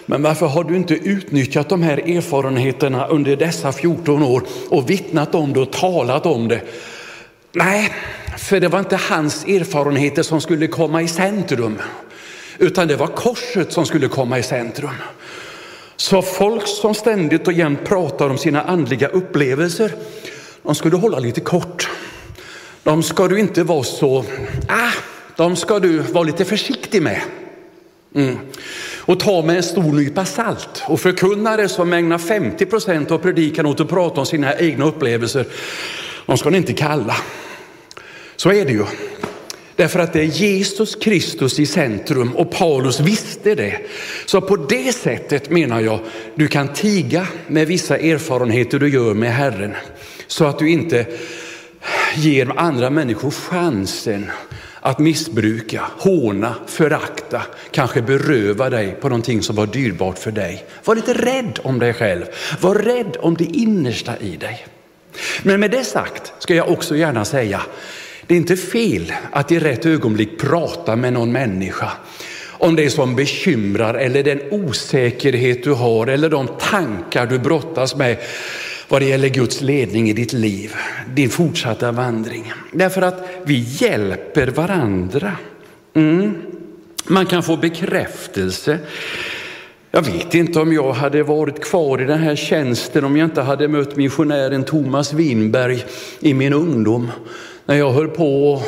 men 0.06 0.24
varför 0.24 0.46
har 0.46 0.64
du 0.64 0.76
inte 0.76 0.94
utnyttjat 0.94 1.70
de 1.70 1.82
här 1.82 1.98
erfarenheterna 2.18 3.08
under 3.08 3.36
dessa 3.36 3.72
14 3.72 4.24
år 4.24 4.44
och 4.70 4.90
vittnat 4.90 5.36
om 5.36 5.54
det 5.54 5.60
och 5.60 5.72
talat 5.72 6.26
om 6.26 6.48
det? 6.48 6.62
Nej, 7.54 7.90
för 8.41 8.60
det 8.60 8.67
var 8.67 8.80
inte 8.80 8.95
hans 8.95 9.45
erfarenheter 9.45 10.23
som 10.23 10.41
skulle 10.41 10.67
komma 10.67 11.01
i 11.01 11.08
centrum, 11.08 11.82
utan 12.58 12.88
det 12.88 12.95
var 12.95 13.08
korset 13.08 13.73
som 13.73 13.86
skulle 13.86 14.08
komma 14.08 14.39
i 14.39 14.43
centrum. 14.43 14.89
Så 15.95 16.21
folk 16.21 16.67
som 16.67 16.93
ständigt 16.93 17.47
och 17.47 17.54
jämt 17.54 17.86
pratar 17.86 18.30
om 18.30 18.38
sina 18.38 18.62
andliga 18.62 19.08
upplevelser, 19.08 19.93
de 20.63 20.75
skulle 20.75 20.97
hålla 20.97 21.19
lite 21.19 21.41
kort. 21.41 21.89
De 22.84 23.04
ska 23.04 23.27
du 23.27 23.39
inte 23.39 23.63
vara 23.63 23.84
så, 23.84 24.25
ah, 24.67 24.91
de 25.36 25.56
ska 25.56 25.80
du 25.80 25.97
vara 25.97 26.23
lite 26.23 26.45
försiktig 26.45 27.01
med. 27.01 27.21
Mm. 28.15 28.38
Och 28.99 29.19
ta 29.19 29.41
med 29.41 29.58
en 29.58 29.63
stor 29.63 29.93
nypa 29.93 30.25
salt. 30.25 30.84
Och 30.88 30.99
förkunnare 30.99 31.69
som 31.69 31.93
ägnar 31.93 32.17
50 32.17 32.65
procent 32.65 33.12
av 33.12 33.17
predikan 33.17 33.65
åt 33.65 33.80
att 33.80 33.89
prata 33.89 34.19
om 34.19 34.25
sina 34.25 34.56
egna 34.60 34.86
upplevelser, 34.86 35.45
de 36.25 36.38
ska 36.38 36.49
ni 36.49 36.58
inte 36.58 36.73
kalla. 36.73 37.15
Så 38.41 38.51
är 38.51 38.65
det 38.65 38.71
ju. 38.71 38.86
Därför 39.75 39.99
att 39.99 40.13
det 40.13 40.19
är 40.19 40.25
Jesus 40.25 40.95
Kristus 40.95 41.60
i 41.60 41.65
centrum 41.65 42.36
och 42.36 42.51
Paulus 42.51 42.99
visste 42.99 43.56
det. 43.56 43.77
Så 44.25 44.41
på 44.41 44.56
det 44.56 44.93
sättet 44.93 45.49
menar 45.49 45.82
jag, 45.82 45.99
du 46.36 46.47
kan 46.47 46.73
tiga 46.73 47.27
med 47.47 47.67
vissa 47.67 47.97
erfarenheter 47.97 48.80
du 48.80 48.89
gör 48.89 49.13
med 49.13 49.34
Herren. 49.34 49.75
Så 50.27 50.45
att 50.45 50.60
du 50.60 50.69
inte 50.69 51.06
ger 52.15 52.60
andra 52.60 52.89
människor 52.89 53.32
chansen 53.32 54.32
att 54.80 54.99
missbruka, 54.99 55.86
håna, 55.97 56.56
förakta, 56.67 57.41
kanske 57.71 58.01
beröva 58.01 58.69
dig 58.69 58.95
på 59.01 59.10
någonting 59.10 59.41
som 59.41 59.56
var 59.56 59.67
dyrbart 59.67 60.19
för 60.19 60.32
dig. 60.32 60.65
Var 60.86 60.95
lite 60.95 61.13
rädd 61.13 61.60
om 61.63 61.80
dig 61.80 61.93
själv. 61.93 62.25
Var 62.62 62.75
rädd 62.75 63.17
om 63.19 63.36
det 63.36 63.45
innersta 63.45 64.17
i 64.17 64.38
dig. 64.38 64.65
Men 65.43 65.60
med 65.60 65.71
det 65.71 65.84
sagt 65.84 66.34
ska 66.39 66.56
jag 66.56 66.69
också 66.69 66.95
gärna 66.95 67.25
säga, 67.25 67.62
det 68.32 68.36
är 68.36 68.38
inte 68.38 68.58
fel 68.58 69.13
att 69.32 69.52
i 69.52 69.60
rätt 69.60 69.86
ögonblick 69.86 70.39
prata 70.39 70.96
med 70.96 71.13
någon 71.13 71.32
människa 71.32 71.91
om 72.50 72.76
det 72.76 72.89
som 72.89 73.15
bekymrar 73.15 73.94
eller 73.94 74.24
den 74.24 74.41
osäkerhet 74.52 75.63
du 75.63 75.72
har 75.74 76.08
eller 76.08 76.30
de 76.30 76.48
tankar 76.48 77.26
du 77.26 77.39
brottas 77.39 77.96
med 77.96 78.17
vad 78.88 79.02
det 79.02 79.06
gäller 79.06 79.30
Guds 79.30 79.62
ledning 79.62 80.10
i 80.10 80.13
ditt 80.13 80.34
liv, 80.34 80.74
din 81.15 81.30
fortsatta 81.30 81.91
vandring. 81.91 82.54
Därför 82.72 83.02
att 83.02 83.30
vi 83.44 83.65
hjälper 83.67 84.48
varandra. 84.48 85.32
Mm. 85.94 86.34
Man 87.08 87.26
kan 87.26 87.44
få 87.44 87.58
bekräftelse. 87.58 88.80
Jag 89.91 90.02
vet 90.02 90.36
inte 90.36 90.60
om 90.60 90.74
jag 90.74 90.94
hade 90.94 91.24
varit 91.24 91.63
kvar 91.63 92.02
i 92.02 92.06
den 92.06 92.20
här 92.20 92.36
tjänsten 92.36 93.04
om 93.04 93.17
jag 93.17 93.28
inte 93.28 93.41
hade 93.41 93.67
mött 93.67 93.96
missionären 93.96 94.63
Thomas 94.63 95.13
Winberg 95.13 95.86
i 96.20 96.34
min 96.34 96.54
ungdom. 96.54 97.12
När 97.65 97.76
jag 97.76 97.91
höll 97.91 98.08
på, 98.08 98.62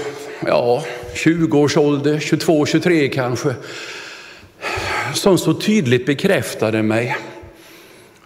ja, 0.47 0.83
20 1.13 1.59
års 1.59 1.77
ålder, 1.77 2.19
22, 2.19 2.65
23 2.65 3.07
kanske. 3.07 3.55
Som 5.13 5.37
så 5.37 5.53
tydligt 5.53 6.05
bekräftade 6.05 6.83
mig. 6.83 7.17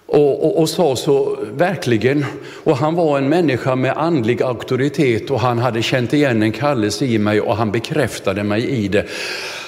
Och, 0.06 0.46
och, 0.46 0.60
och, 0.60 0.70
sa 0.70 0.96
så 0.96 1.38
verkligen, 1.52 2.26
och 2.64 2.78
han 2.78 2.96
var 2.96 3.18
en 3.18 3.30
människa 3.30 3.76
med 3.76 3.98
andlig 3.98 4.44
auktoritet 4.44 5.32
och 5.32 5.40
han 5.40 5.60
hade 5.60 5.82
känt 5.82 6.14
igen 6.14 6.44
en 6.44 6.52
kallelse 6.52 7.06
i 7.06 7.18
mig 7.18 7.42
och 7.42 7.58
han 7.58 7.72
bekräftade 7.72 8.44
mig 8.44 8.70
i 8.70 8.88
det 8.88 9.06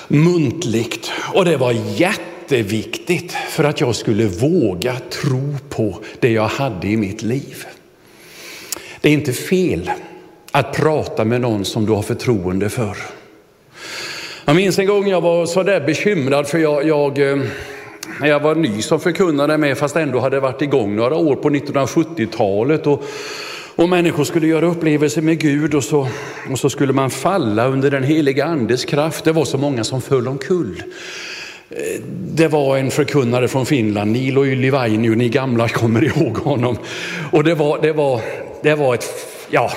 muntligt. 0.07 1.11
Och 1.33 1.45
det 1.45 1.57
var 1.57 1.75
jätteviktigt 1.95 3.31
för 3.31 3.63
att 3.63 3.81
jag 3.81 3.95
skulle 3.95 4.25
våga 4.25 4.95
tro 5.09 5.55
på 5.69 5.99
det 6.19 6.31
jag 6.31 6.47
hade 6.47 6.87
i 6.87 6.97
mitt 6.97 7.21
liv. 7.21 7.65
Det 9.01 9.09
är 9.09 9.13
inte 9.13 9.33
fel 9.33 9.91
att 10.51 10.73
prata 10.73 11.25
med 11.25 11.41
någon 11.41 11.65
som 11.65 11.85
du 11.85 11.91
har 11.91 12.01
förtroende 12.01 12.69
för. 12.69 12.97
Jag 14.45 14.55
minns 14.55 14.79
en 14.79 14.87
gång 14.87 15.07
jag 15.07 15.21
var 15.21 15.45
sådär 15.45 15.81
bekymrad 15.81 16.47
för 16.47 16.57
jag, 16.57 16.87
jag 16.87 17.19
när 18.19 18.27
jag 18.27 18.39
var 18.39 18.55
ny 18.55 18.81
som 18.81 18.99
förkunnare 18.99 19.57
med, 19.57 19.77
fast 19.77 19.95
ändå 19.95 20.19
hade 20.19 20.39
varit 20.39 20.61
igång 20.61 20.95
några 20.95 21.15
år 21.15 21.35
på 21.35 21.49
1970-talet. 21.49 22.87
Och, 22.87 23.03
och 23.75 23.89
människor 23.89 24.23
skulle 24.23 24.47
göra 24.47 24.65
upplevelser 24.65 25.21
med 25.21 25.39
Gud 25.39 25.75
och 25.75 25.83
så, 25.83 26.07
och 26.51 26.59
så 26.59 26.69
skulle 26.69 26.93
man 26.93 27.09
falla 27.09 27.67
under 27.67 27.91
den 27.91 28.03
heliga 28.03 28.45
andes 28.45 28.85
kraft. 28.85 29.23
Det 29.23 29.31
var 29.31 29.45
så 29.45 29.57
många 29.57 29.83
som 29.83 30.01
föll 30.01 30.27
omkull. 30.27 30.83
Eh, 31.69 32.01
det 32.11 32.47
var 32.47 32.77
en 32.77 32.91
förkunnare 32.91 33.47
från 33.47 33.65
Finland, 33.65 34.11
Nilo 34.11 34.45
Ylivainio, 34.45 35.15
ni 35.15 35.29
gamla 35.29 35.69
kommer 35.69 36.03
ihåg 36.03 36.37
honom. 36.37 36.77
Och 37.31 37.43
det 37.43 37.55
var, 37.55 37.81
det 37.81 37.93
var, 37.93 38.21
det 38.63 38.75
var 38.75 38.93
ett, 38.93 39.05
ja, 39.49 39.71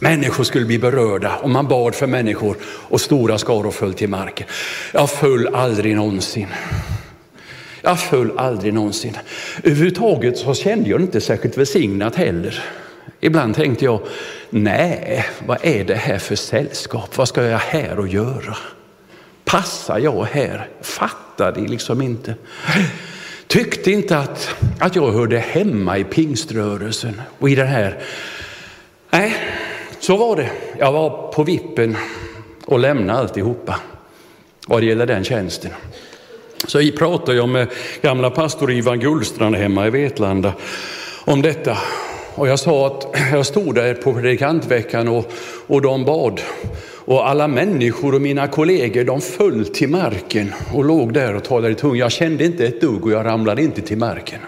Människor 0.00 0.44
skulle 0.44 0.64
bli 0.64 0.78
berörda 0.78 1.36
och 1.36 1.50
man 1.50 1.68
bad 1.68 1.94
för 1.94 2.06
människor 2.06 2.56
och 2.64 3.00
stora 3.00 3.38
skaror 3.38 3.70
föll 3.70 3.94
till 3.94 4.08
marken. 4.08 4.46
Jag 4.92 5.10
föll 5.10 5.54
aldrig 5.54 5.96
någonsin. 5.96 6.46
Jag 7.82 8.00
föll 8.00 8.38
aldrig 8.38 8.74
någonsin. 8.74 9.16
Överhuvudtaget 9.62 10.38
så 10.38 10.54
kände 10.54 10.90
jag 10.90 11.00
inte 11.00 11.20
särskilt 11.20 11.58
välsignat 11.58 12.16
heller. 12.16 12.64
Ibland 13.20 13.54
tänkte 13.54 13.84
jag, 13.84 14.00
nej, 14.50 15.26
vad 15.46 15.58
är 15.62 15.84
det 15.84 15.94
här 15.94 16.18
för 16.18 16.36
sällskap? 16.36 17.16
Vad 17.16 17.28
ska 17.28 17.42
jag 17.42 17.58
här 17.58 17.98
och 17.98 18.08
göra? 18.08 18.56
Passar 19.44 19.98
jag 19.98 20.24
här? 20.24 20.68
Fattade 20.80 21.60
liksom 21.60 22.02
inte. 22.02 22.34
Tyckte 23.46 23.90
inte 23.90 24.18
att, 24.18 24.54
att 24.78 24.96
jag 24.96 25.12
hörde 25.12 25.38
hemma 25.38 25.98
i 25.98 26.04
pingströrelsen 26.04 27.22
och 27.38 27.50
i 27.50 27.54
den 27.54 27.66
här. 27.66 27.98
Nej, 29.10 29.36
så 30.00 30.16
var 30.16 30.36
det. 30.36 30.50
Jag 30.78 30.92
var 30.92 31.32
på 31.32 31.42
vippen 31.42 31.96
och 32.66 32.78
lämna 32.78 33.12
alltihopa 33.18 33.80
vad 34.66 34.82
det 34.82 34.86
gäller 34.86 35.06
den 35.06 35.24
tjänsten. 35.24 35.70
Så 36.66 36.90
pratade 36.98 37.38
jag 37.38 37.48
med 37.48 37.68
gamla 38.02 38.30
pastor 38.30 38.72
Ivan 38.72 39.00
Gullstrand 39.00 39.56
hemma 39.56 39.86
i 39.86 39.90
Vetlanda 39.90 40.52
om 41.24 41.42
detta. 41.42 41.78
Och 42.34 42.48
jag 42.48 42.58
sa 42.58 42.86
att 42.86 43.16
jag 43.32 43.46
stod 43.46 43.74
där 43.74 43.94
på 43.94 44.12
predikantveckan 44.12 45.08
och, 45.08 45.32
och 45.66 45.82
de 45.82 46.04
bad. 46.04 46.40
Och 47.04 47.28
alla 47.28 47.48
människor 47.48 48.14
och 48.14 48.22
mina 48.22 48.48
kollegor 48.48 49.04
de 49.04 49.20
föll 49.20 49.66
till 49.66 49.88
marken 49.88 50.54
och 50.74 50.84
låg 50.84 51.12
där 51.12 51.36
och 51.36 51.44
talade 51.44 51.72
i 51.72 51.74
tung. 51.74 51.96
Jag 51.96 52.12
kände 52.12 52.44
inte 52.44 52.66
ett 52.66 52.80
dugg 52.80 53.04
och 53.04 53.12
jag 53.12 53.26
ramlade 53.26 53.62
inte 53.62 53.80
till 53.80 53.98
marken. 53.98 54.40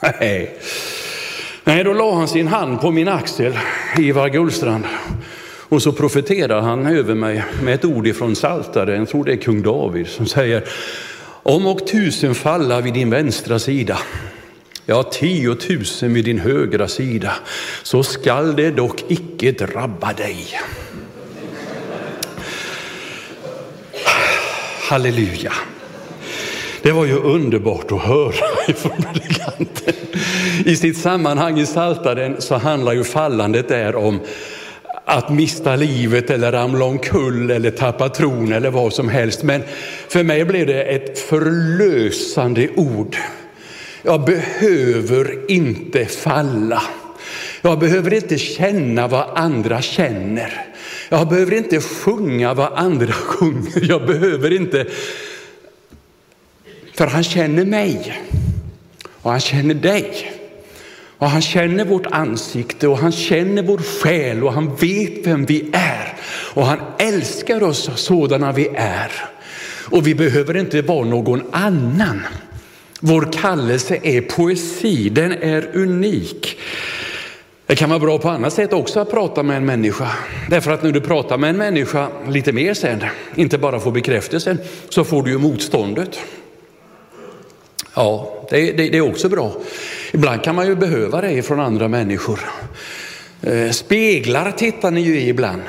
Nej. 0.20 0.58
Nej, 1.64 1.84
då 1.84 1.92
la 1.92 2.14
han 2.14 2.28
sin 2.28 2.48
hand 2.48 2.80
på 2.80 2.90
min 2.90 3.08
axel, 3.08 3.58
Ivar 3.98 4.28
Gullstrand. 4.28 4.84
Och 5.68 5.82
så 5.82 5.92
profeterar 5.92 6.60
han 6.60 6.86
över 6.86 7.14
mig 7.14 7.44
med 7.62 7.74
ett 7.74 7.84
ord 7.84 8.06
ifrån 8.06 8.36
Saltaren, 8.36 8.98
jag 8.98 9.08
tror 9.08 9.24
det 9.24 9.32
är 9.32 9.36
kung 9.36 9.62
David, 9.62 10.06
som 10.06 10.26
säger 10.26 10.64
om 11.42 11.66
och 11.66 11.86
tusen 11.86 12.34
falla 12.34 12.80
vid 12.80 12.94
din 12.94 13.10
vänstra 13.10 13.58
sida, 13.58 13.98
ja 14.86 15.02
tiotusen 15.02 16.14
vid 16.14 16.24
din 16.24 16.38
högra 16.38 16.88
sida, 16.88 17.32
så 17.82 18.02
skall 18.02 18.56
det 18.56 18.70
dock 18.70 19.04
icke 19.08 19.52
drabba 19.52 20.12
dig. 20.12 20.60
Halleluja. 24.88 25.52
Det 26.82 26.92
var 26.92 27.04
ju 27.04 27.16
underbart 27.16 27.92
att 27.92 28.00
höra 28.00 28.46
ifrån 28.68 28.92
predikanten. 29.12 29.94
I 30.64 30.76
sitt 30.76 30.98
sammanhang 30.98 31.60
i 31.60 31.66
Saltaren 31.66 32.36
så 32.38 32.54
handlar 32.54 32.92
ju 32.92 33.04
fallandet 33.04 33.68
där 33.68 33.96
om 33.96 34.20
att 35.04 35.28
mista 35.28 35.76
livet 35.76 36.30
eller 36.30 36.52
ramla 36.52 36.84
omkull 36.84 37.50
eller 37.50 37.70
tappa 37.70 38.08
tron 38.08 38.52
eller 38.52 38.70
vad 38.70 38.92
som 38.92 39.08
helst. 39.08 39.42
Men 39.42 39.62
för 40.08 40.22
mig 40.22 40.44
blev 40.44 40.66
det 40.66 40.82
ett 40.82 41.18
förlösande 41.18 42.68
ord. 42.76 43.16
Jag 44.02 44.24
behöver 44.24 45.50
inte 45.50 46.06
falla. 46.06 46.82
Jag 47.62 47.78
behöver 47.78 48.14
inte 48.14 48.38
känna 48.38 49.08
vad 49.08 49.26
andra 49.34 49.82
känner. 49.82 50.66
Jag 51.08 51.28
behöver 51.28 51.56
inte 51.56 51.80
sjunga 51.80 52.54
vad 52.54 52.72
andra 52.72 53.12
sjunger. 53.12 53.88
Jag 53.88 54.06
behöver 54.06 54.52
inte... 54.52 54.86
För 57.00 57.06
han 57.06 57.24
känner 57.24 57.64
mig 57.64 58.22
och 59.06 59.30
han 59.30 59.40
känner 59.40 59.74
dig. 59.74 60.32
Och 61.18 61.30
han 61.30 61.42
känner 61.42 61.84
vårt 61.84 62.06
ansikte 62.06 62.88
och 62.88 62.98
han 62.98 63.12
känner 63.12 63.62
vår 63.62 63.78
själ 63.78 64.44
och 64.44 64.52
han 64.52 64.76
vet 64.76 65.26
vem 65.26 65.44
vi 65.44 65.70
är. 65.72 66.14
Och 66.54 66.66
han 66.66 66.78
älskar 66.98 67.62
oss 67.62 67.90
sådana 67.94 68.52
vi 68.52 68.68
är. 68.76 69.12
Och 69.90 70.06
vi 70.06 70.14
behöver 70.14 70.56
inte 70.56 70.82
vara 70.82 71.04
någon 71.04 71.42
annan. 71.52 72.20
Vår 73.00 73.28
kallelse 73.32 73.98
är 74.02 74.20
poesi, 74.20 75.08
den 75.08 75.32
är 75.32 75.70
unik. 75.74 76.58
Det 77.66 77.76
kan 77.76 77.88
vara 77.88 78.00
bra 78.00 78.18
på 78.18 78.28
annat 78.28 78.52
sätt 78.52 78.72
också 78.72 79.00
att 79.00 79.10
prata 79.10 79.42
med 79.42 79.56
en 79.56 79.66
människa. 79.66 80.08
Därför 80.50 80.70
att 80.70 80.82
när 80.82 80.92
du 80.92 81.00
pratar 81.00 81.38
med 81.38 81.50
en 81.50 81.56
människa 81.56 82.08
lite 82.28 82.52
mer 82.52 82.74
sen, 82.74 83.04
inte 83.34 83.58
bara 83.58 83.80
får 83.80 83.92
bekräftelsen, 83.92 84.58
så 84.88 85.04
får 85.04 85.22
du 85.22 85.30
ju 85.30 85.38
motståndet. 85.38 86.20
Ja, 87.94 88.46
det, 88.50 88.72
det, 88.72 88.88
det, 88.88 88.98
är 88.98 89.10
också 89.10 89.28
bra. 89.28 89.52
Ibland 90.12 90.42
kan 90.42 90.54
man 90.54 90.66
ju 90.66 90.74
behöva 90.74 91.20
det 91.20 91.42
från 91.42 91.60
andra 91.60 91.88
människor. 91.88 92.40
Eh, 93.42 93.70
speglar 93.70 94.50
tittar 94.52 94.90
ni 94.90 95.00
ju 95.00 95.20
i 95.20 95.28
ibland. 95.28 95.62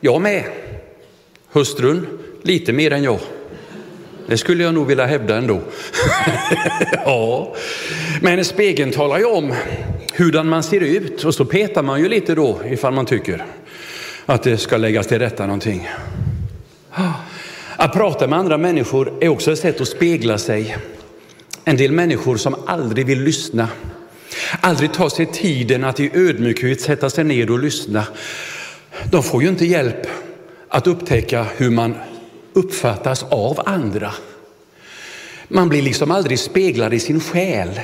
Jag 0.00 0.20
med. 0.20 0.44
Hustrun 1.52 2.06
lite 2.42 2.72
mer 2.72 2.90
än 2.90 3.02
jag. 3.02 3.18
Det 4.26 4.38
skulle 4.38 4.64
jag 4.64 4.74
nog 4.74 4.86
vilja 4.86 5.06
hävda 5.06 5.36
ändå. 5.36 5.60
ja. 7.04 7.54
Men 8.20 8.44
spegeln 8.44 8.92
talar 8.92 9.18
ju 9.18 9.24
om 9.24 9.54
hurdan 10.14 10.48
man 10.48 10.62
ser 10.62 10.80
ut 10.80 11.24
och 11.24 11.34
så 11.34 11.44
petar 11.44 11.82
man 11.82 12.00
ju 12.00 12.08
lite 12.08 12.34
då 12.34 12.60
ifall 12.64 12.92
man 12.92 13.06
tycker 13.06 13.44
att 14.26 14.42
det 14.42 14.58
ska 14.58 14.76
läggas 14.76 15.06
till 15.06 15.18
rätta 15.18 15.46
någonting. 15.46 15.88
Ah. 16.90 17.12
Att 17.76 17.92
prata 17.92 18.26
med 18.26 18.38
andra 18.38 18.58
människor 18.58 19.12
är 19.20 19.28
också 19.28 19.52
ett 19.52 19.58
sätt 19.58 19.80
att 19.80 19.88
spegla 19.88 20.38
sig. 20.38 20.76
En 21.68 21.76
del 21.76 21.92
människor 21.92 22.36
som 22.36 22.54
aldrig 22.66 23.06
vill 23.06 23.22
lyssna, 23.22 23.68
aldrig 24.60 24.92
tar 24.92 25.08
sig 25.08 25.26
tiden 25.26 25.84
att 25.84 26.00
i 26.00 26.10
ödmjukhet 26.14 26.80
sätta 26.80 27.10
sig 27.10 27.24
ner 27.24 27.50
och 27.50 27.58
lyssna. 27.58 28.06
De 29.10 29.22
får 29.22 29.42
ju 29.42 29.48
inte 29.48 29.66
hjälp 29.66 30.06
att 30.68 30.86
upptäcka 30.86 31.46
hur 31.56 31.70
man 31.70 31.94
uppfattas 32.52 33.22
av 33.22 33.60
andra. 33.66 34.14
Man 35.48 35.68
blir 35.68 35.82
liksom 35.82 36.10
aldrig 36.10 36.38
speglad 36.38 36.94
i 36.94 36.98
sin 36.98 37.20
själ 37.20 37.80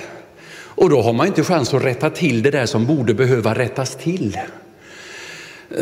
och 0.55 0.91
då 0.91 1.03
har 1.03 1.13
man 1.13 1.27
inte 1.27 1.45
chans 1.45 1.75
att 1.75 1.85
rätta 1.85 2.11
till 2.11 2.43
det 2.43 2.51
där 2.51 2.67
som 2.67 2.87
borde 2.87 3.15
behöva 3.15 3.55
rättas 3.55 3.97
till. 3.97 4.39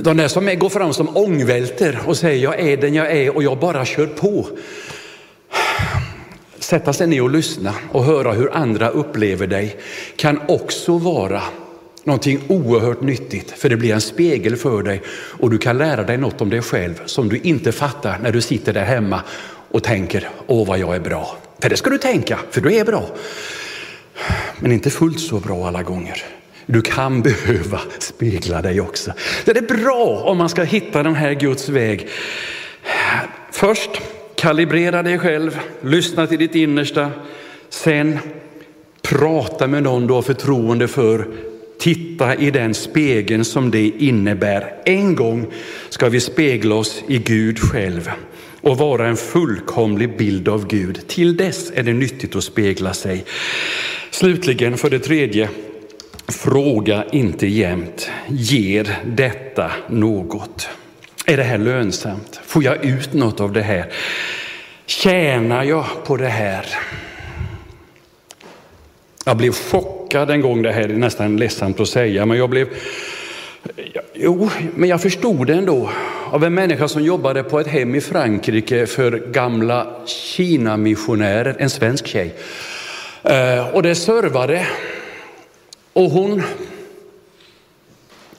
De 0.02 0.16
där 0.16 0.28
som 0.28 0.58
går 0.58 0.68
fram 0.68 0.92
som 0.92 1.16
ångvälter 1.16 2.00
och 2.06 2.16
säger 2.16 2.44
jag 2.44 2.60
är 2.60 2.76
den 2.76 2.94
jag 2.94 3.16
är 3.16 3.36
och 3.36 3.42
jag 3.42 3.58
bara 3.58 3.84
kör 3.84 4.06
på 4.06 4.46
sätta 6.70 6.92
sig 6.92 7.06
ner 7.06 7.22
och 7.22 7.30
lyssna 7.30 7.74
och 7.92 8.04
höra 8.04 8.32
hur 8.32 8.56
andra 8.56 8.88
upplever 8.88 9.46
dig 9.46 9.76
kan 10.16 10.40
också 10.48 10.98
vara 10.98 11.42
någonting 12.04 12.40
oerhört 12.48 13.00
nyttigt, 13.00 13.50
för 13.50 13.68
det 13.68 13.76
blir 13.76 13.94
en 13.94 14.00
spegel 14.00 14.56
för 14.56 14.82
dig 14.82 15.02
och 15.10 15.50
du 15.50 15.58
kan 15.58 15.78
lära 15.78 16.02
dig 16.02 16.18
något 16.18 16.40
om 16.40 16.50
dig 16.50 16.62
själv 16.62 17.02
som 17.06 17.28
du 17.28 17.38
inte 17.38 17.72
fattar 17.72 18.18
när 18.22 18.32
du 18.32 18.40
sitter 18.40 18.72
där 18.72 18.84
hemma 18.84 19.20
och 19.70 19.82
tänker, 19.82 20.28
åh 20.46 20.66
vad 20.66 20.78
jag 20.78 20.96
är 20.96 21.00
bra. 21.00 21.36
För 21.62 21.70
det 21.70 21.76
ska 21.76 21.90
du 21.90 21.98
tänka, 21.98 22.38
för 22.50 22.60
du 22.60 22.74
är 22.76 22.84
bra. 22.84 23.06
Men 24.58 24.72
inte 24.72 24.90
fullt 24.90 25.20
så 25.20 25.40
bra 25.40 25.68
alla 25.68 25.82
gånger. 25.82 26.24
Du 26.66 26.82
kan 26.82 27.22
behöva 27.22 27.80
spegla 27.98 28.62
dig 28.62 28.80
också. 28.80 29.12
Det 29.44 29.56
är 29.56 29.82
bra 29.82 30.22
om 30.24 30.38
man 30.38 30.48
ska 30.48 30.62
hitta 30.62 31.02
den 31.02 31.14
här 31.14 31.32
Guds 31.32 31.68
väg. 31.68 32.08
Först 33.52 33.90
kalibrera 34.40 35.02
dig 35.02 35.18
själv, 35.18 35.60
lyssna 35.80 36.26
till 36.26 36.38
ditt 36.38 36.54
innersta, 36.54 37.10
sen 37.68 38.18
prata 39.02 39.66
med 39.66 39.82
någon 39.82 40.06
du 40.06 40.14
har 40.14 40.22
förtroende 40.22 40.88
för, 40.88 41.26
titta 41.78 42.34
i 42.34 42.50
den 42.50 42.74
spegeln 42.74 43.44
som 43.44 43.70
det 43.70 43.88
innebär. 43.88 44.74
En 44.84 45.14
gång 45.14 45.46
ska 45.88 46.08
vi 46.08 46.20
spegla 46.20 46.74
oss 46.74 47.02
i 47.06 47.18
Gud 47.18 47.58
själv 47.58 48.10
och 48.60 48.78
vara 48.78 49.08
en 49.08 49.16
fullkomlig 49.16 50.16
bild 50.16 50.48
av 50.48 50.66
Gud. 50.66 51.08
Till 51.08 51.36
dess 51.36 51.72
är 51.74 51.82
det 51.82 51.92
nyttigt 51.92 52.36
att 52.36 52.44
spegla 52.44 52.92
sig. 52.92 53.24
Slutligen 54.10 54.76
för 54.76 54.90
det 54.90 54.98
tredje, 54.98 55.48
fråga 56.28 57.04
inte 57.12 57.46
jämt. 57.46 58.10
Ger 58.28 58.98
detta 59.04 59.72
något? 59.88 60.68
Är 61.30 61.36
det 61.36 61.42
här 61.42 61.58
lönsamt? 61.58 62.40
Får 62.44 62.64
jag 62.64 62.84
ut 62.84 63.12
något 63.12 63.40
av 63.40 63.52
det 63.52 63.62
här? 63.62 63.92
Tjänar 64.86 65.64
jag 65.64 65.86
på 66.04 66.16
det 66.16 66.28
här? 66.28 66.66
Jag 69.24 69.36
blev 69.36 69.52
chockad 69.52 70.30
en 70.30 70.40
gång, 70.40 70.62
det 70.62 70.72
här 70.72 70.82
är 70.82 70.88
nästan 70.88 71.36
ledsamt 71.36 71.80
att 71.80 71.88
säga, 71.88 72.26
men 72.26 72.38
jag 72.38 72.50
blev 72.50 72.68
Jo, 74.14 74.50
men 74.74 74.88
jag 74.88 75.02
förstod 75.02 75.46
det 75.46 75.54
ändå 75.54 75.90
av 76.30 76.44
en 76.44 76.54
människa 76.54 76.88
som 76.88 77.02
jobbade 77.02 77.42
på 77.42 77.60
ett 77.60 77.66
hem 77.66 77.94
i 77.94 78.00
Frankrike 78.00 78.86
för 78.86 79.12
gamla 79.12 79.86
Kina-missionärer, 80.06 81.56
en 81.58 81.70
svensk 81.70 82.06
tjej. 82.06 82.34
Eh, 83.22 83.68
och 83.68 83.82
det 83.82 83.94
servade. 83.94 84.66
Och 85.92 86.10
hon 86.10 86.42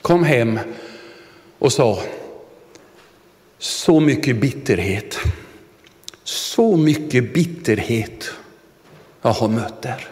kom 0.02 0.24
hem 0.24 0.60
och 1.60 1.74
sa, 1.74 2.00
så 3.62 4.00
mycket 4.00 4.36
bitterhet, 4.36 5.19
så 6.24 6.78
mycket 6.78 7.34
bitterhet 7.34 8.32
jag 9.21 9.32
har 9.32 9.47
mött 9.47 9.82
där. 9.82 10.08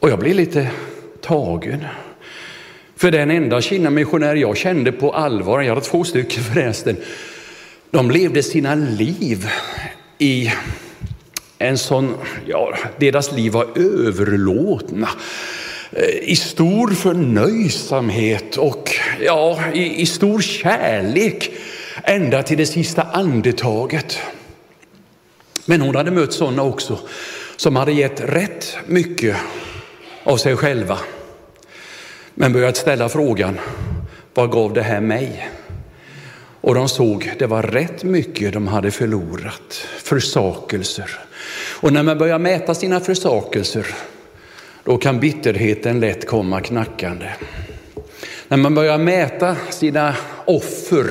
Och 0.00 0.10
jag 0.10 0.18
blev 0.18 0.34
lite 0.34 0.70
tagen. 1.20 1.84
För 2.96 3.10
den 3.10 3.30
enda 3.30 3.60
Kina-missionär 3.60 4.34
jag 4.34 4.56
kände 4.56 4.92
på 4.92 5.12
allvar, 5.12 5.60
jag 5.60 5.74
hade 5.74 5.86
två 5.86 6.04
stycken 6.04 6.42
förresten, 6.42 6.96
de 7.90 8.10
levde 8.10 8.42
sina 8.42 8.74
liv 8.74 9.48
i 10.18 10.52
en 11.58 11.78
sån, 11.78 12.14
ja, 12.46 12.74
deras 12.98 13.32
liv 13.32 13.52
var 13.52 13.66
överlåtna 13.78 15.08
Eh, 15.92 16.30
i 16.30 16.36
stor 16.36 16.90
förnöjsamhet 16.90 18.56
och 18.56 18.90
ja, 19.20 19.58
i, 19.74 20.00
i 20.00 20.06
stor 20.06 20.40
kärlek 20.40 21.50
ända 22.04 22.42
till 22.42 22.58
det 22.58 22.66
sista 22.66 23.02
andetaget. 23.02 24.18
Men 25.64 25.80
hon 25.80 25.96
hade 25.96 26.10
mött 26.10 26.32
sådana 26.32 26.62
också 26.62 26.98
som 27.56 27.76
hade 27.76 27.92
gett 27.92 28.20
rätt 28.20 28.76
mycket 28.86 29.36
av 30.24 30.36
sig 30.36 30.56
själva 30.56 30.98
men 32.34 32.52
börjat 32.52 32.76
ställa 32.76 33.08
frågan, 33.08 33.58
vad 34.34 34.50
gav 34.50 34.72
det 34.72 34.82
här 34.82 35.00
mig? 35.00 35.48
Och 36.60 36.74
de 36.74 36.88
såg, 36.88 37.32
det 37.38 37.46
var 37.46 37.62
rätt 37.62 38.04
mycket 38.04 38.52
de 38.52 38.68
hade 38.68 38.90
förlorat, 38.90 39.86
försakelser. 40.02 41.10
Och 41.80 41.92
när 41.92 42.02
man 42.02 42.18
börjar 42.18 42.38
mäta 42.38 42.74
sina 42.74 43.00
försakelser, 43.00 43.86
då 44.84 44.98
kan 44.98 45.20
bitterheten 45.20 46.00
lätt 46.00 46.26
komma 46.26 46.60
knackande. 46.60 47.26
När 48.48 48.56
man 48.56 48.74
börjar 48.74 48.98
mäta 48.98 49.56
sina 49.70 50.16
offer 50.44 51.06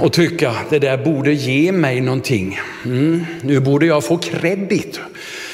och 0.00 0.12
tycka, 0.12 0.54
det 0.70 0.78
där 0.78 1.04
borde 1.04 1.32
ge 1.32 1.72
mig 1.72 2.00
någonting. 2.00 2.60
Mm, 2.84 3.24
nu 3.42 3.60
borde 3.60 3.86
jag 3.86 4.04
få 4.04 4.18
kredit 4.18 5.00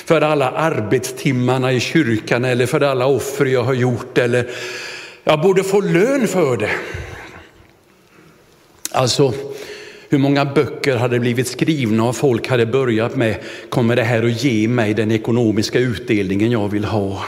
för 0.05 0.21
alla 0.21 0.51
arbetstimmarna 0.51 1.73
i 1.73 1.81
kyrkan 1.81 2.45
eller 2.45 2.67
för 2.67 2.81
alla 2.81 3.07
offer 3.07 3.47
jag 3.47 3.63
har 3.63 3.75
gjort 3.75 4.19
eller 4.19 4.51
jag 5.25 5.41
borde 5.41 5.63
få 5.63 5.81
lön 5.81 6.29
för 6.29 6.57
det. 6.57 6.71
Alltså, 8.93 9.35
hur 10.13 10.19
många 10.19 10.45
böcker 10.45 10.97
hade 10.97 11.21
blivit 11.21 11.49
skrivna 11.49 12.05
och 12.05 12.17
folk 12.17 12.49
hade 12.49 12.67
börjat 12.67 13.17
med, 13.17 13.37
kommer 13.69 13.97
det 13.97 14.03
här 14.03 14.23
att 14.23 14.45
ge 14.45 14.69
mig 14.69 14.95
den 14.95 15.13
ekonomiska 15.13 15.79
utdelningen 15.79 16.51
jag 16.51 16.69
vill 16.69 16.85
ha? 16.85 17.25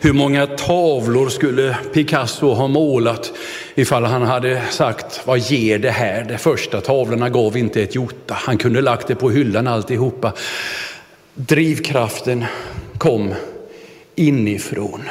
Hur 0.00 0.12
många 0.12 0.46
tavlor 0.46 1.28
skulle 1.28 1.76
Picasso 1.92 2.52
ha 2.52 2.68
målat 2.68 3.32
ifall 3.74 4.04
han 4.04 4.22
hade 4.22 4.62
sagt, 4.70 5.20
vad 5.24 5.38
ger 5.38 5.78
det 5.78 5.90
här? 5.90 6.24
De 6.24 6.38
första 6.38 6.80
tavlorna 6.80 7.28
gav 7.28 7.56
inte 7.56 7.82
ett 7.82 7.94
jota. 7.94 8.34
Han 8.34 8.58
kunde 8.58 8.80
lagt 8.80 9.06
det 9.06 9.14
på 9.14 9.30
hyllan 9.30 9.66
alltihopa. 9.66 10.32
Drivkraften 11.34 12.44
kom 12.98 13.34
inifrån. 14.14 15.02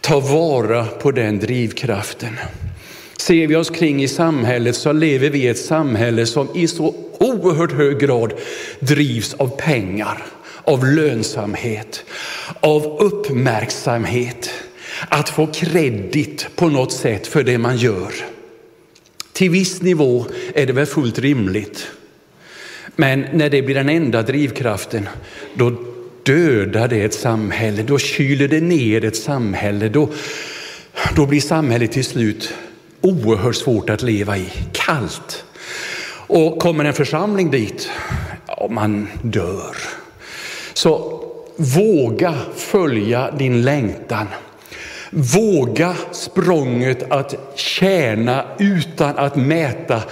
Ta 0.00 0.20
vara 0.20 0.84
på 0.84 1.10
den 1.10 1.38
drivkraften. 1.38 2.38
Ser 3.20 3.46
vi 3.46 3.56
oss 3.56 3.70
kring 3.70 4.02
i 4.02 4.08
samhället 4.08 4.76
så 4.76 4.92
lever 4.92 5.30
vi 5.30 5.38
i 5.38 5.48
ett 5.48 5.58
samhälle 5.58 6.26
som 6.26 6.48
i 6.54 6.68
så 6.68 6.94
oerhört 7.18 7.72
hög 7.72 7.98
grad 7.98 8.32
drivs 8.78 9.34
av 9.34 9.48
pengar, 9.56 10.26
av 10.64 10.86
lönsamhet, 10.86 12.04
av 12.60 12.98
uppmärksamhet, 13.00 14.50
att 15.08 15.28
få 15.28 15.46
kredit 15.46 16.46
på 16.56 16.68
något 16.68 16.92
sätt 16.92 17.26
för 17.26 17.42
det 17.42 17.58
man 17.58 17.76
gör. 17.76 18.12
Till 19.32 19.50
viss 19.50 19.82
nivå 19.82 20.26
är 20.54 20.66
det 20.66 20.72
väl 20.72 20.86
fullt 20.86 21.18
rimligt. 21.18 21.86
Men 22.96 23.26
när 23.32 23.50
det 23.50 23.62
blir 23.62 23.74
den 23.74 23.88
enda 23.88 24.22
drivkraften, 24.22 25.08
då 25.54 25.72
dödar 26.22 26.88
det 26.88 27.02
ett 27.02 27.14
samhälle, 27.14 27.82
då 27.82 27.98
kyler 27.98 28.48
det 28.48 28.60
ner 28.60 29.04
ett 29.04 29.16
samhälle, 29.16 29.88
då, 29.88 30.08
då 31.16 31.26
blir 31.26 31.40
samhället 31.40 31.92
till 31.92 32.04
slut 32.04 32.54
oerhört 33.00 33.56
svårt 33.56 33.90
att 33.90 34.02
leva 34.02 34.36
i, 34.36 34.52
kallt. 34.72 35.44
Och 36.26 36.58
kommer 36.58 36.84
en 36.84 36.92
församling 36.92 37.50
dit, 37.50 37.90
ja, 38.46 38.68
man 38.70 39.08
dör. 39.22 39.76
Så 40.72 41.20
våga 41.56 42.34
följa 42.56 43.30
din 43.30 43.62
längtan. 43.62 44.26
Våga 45.10 45.94
språnget 46.12 47.12
att 47.12 47.34
tjäna 47.54 48.44
utan 48.58 49.18
att 49.18 49.36
mäta 49.36 50.02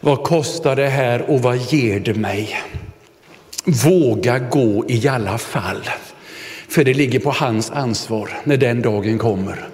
vad 0.00 0.24
kostar 0.24 0.76
det 0.76 0.88
här 0.88 1.30
och 1.30 1.42
vad 1.42 1.56
ger 1.56 2.00
det 2.00 2.14
mig? 2.14 2.60
Våga 3.64 4.38
gå 4.38 4.84
i 4.88 5.08
alla 5.08 5.38
fall. 5.38 5.82
För 6.68 6.84
det 6.84 6.94
ligger 6.94 7.18
på 7.18 7.30
hans 7.30 7.70
ansvar 7.70 8.30
när 8.44 8.56
den 8.56 8.82
dagen 8.82 9.18
kommer 9.18 9.68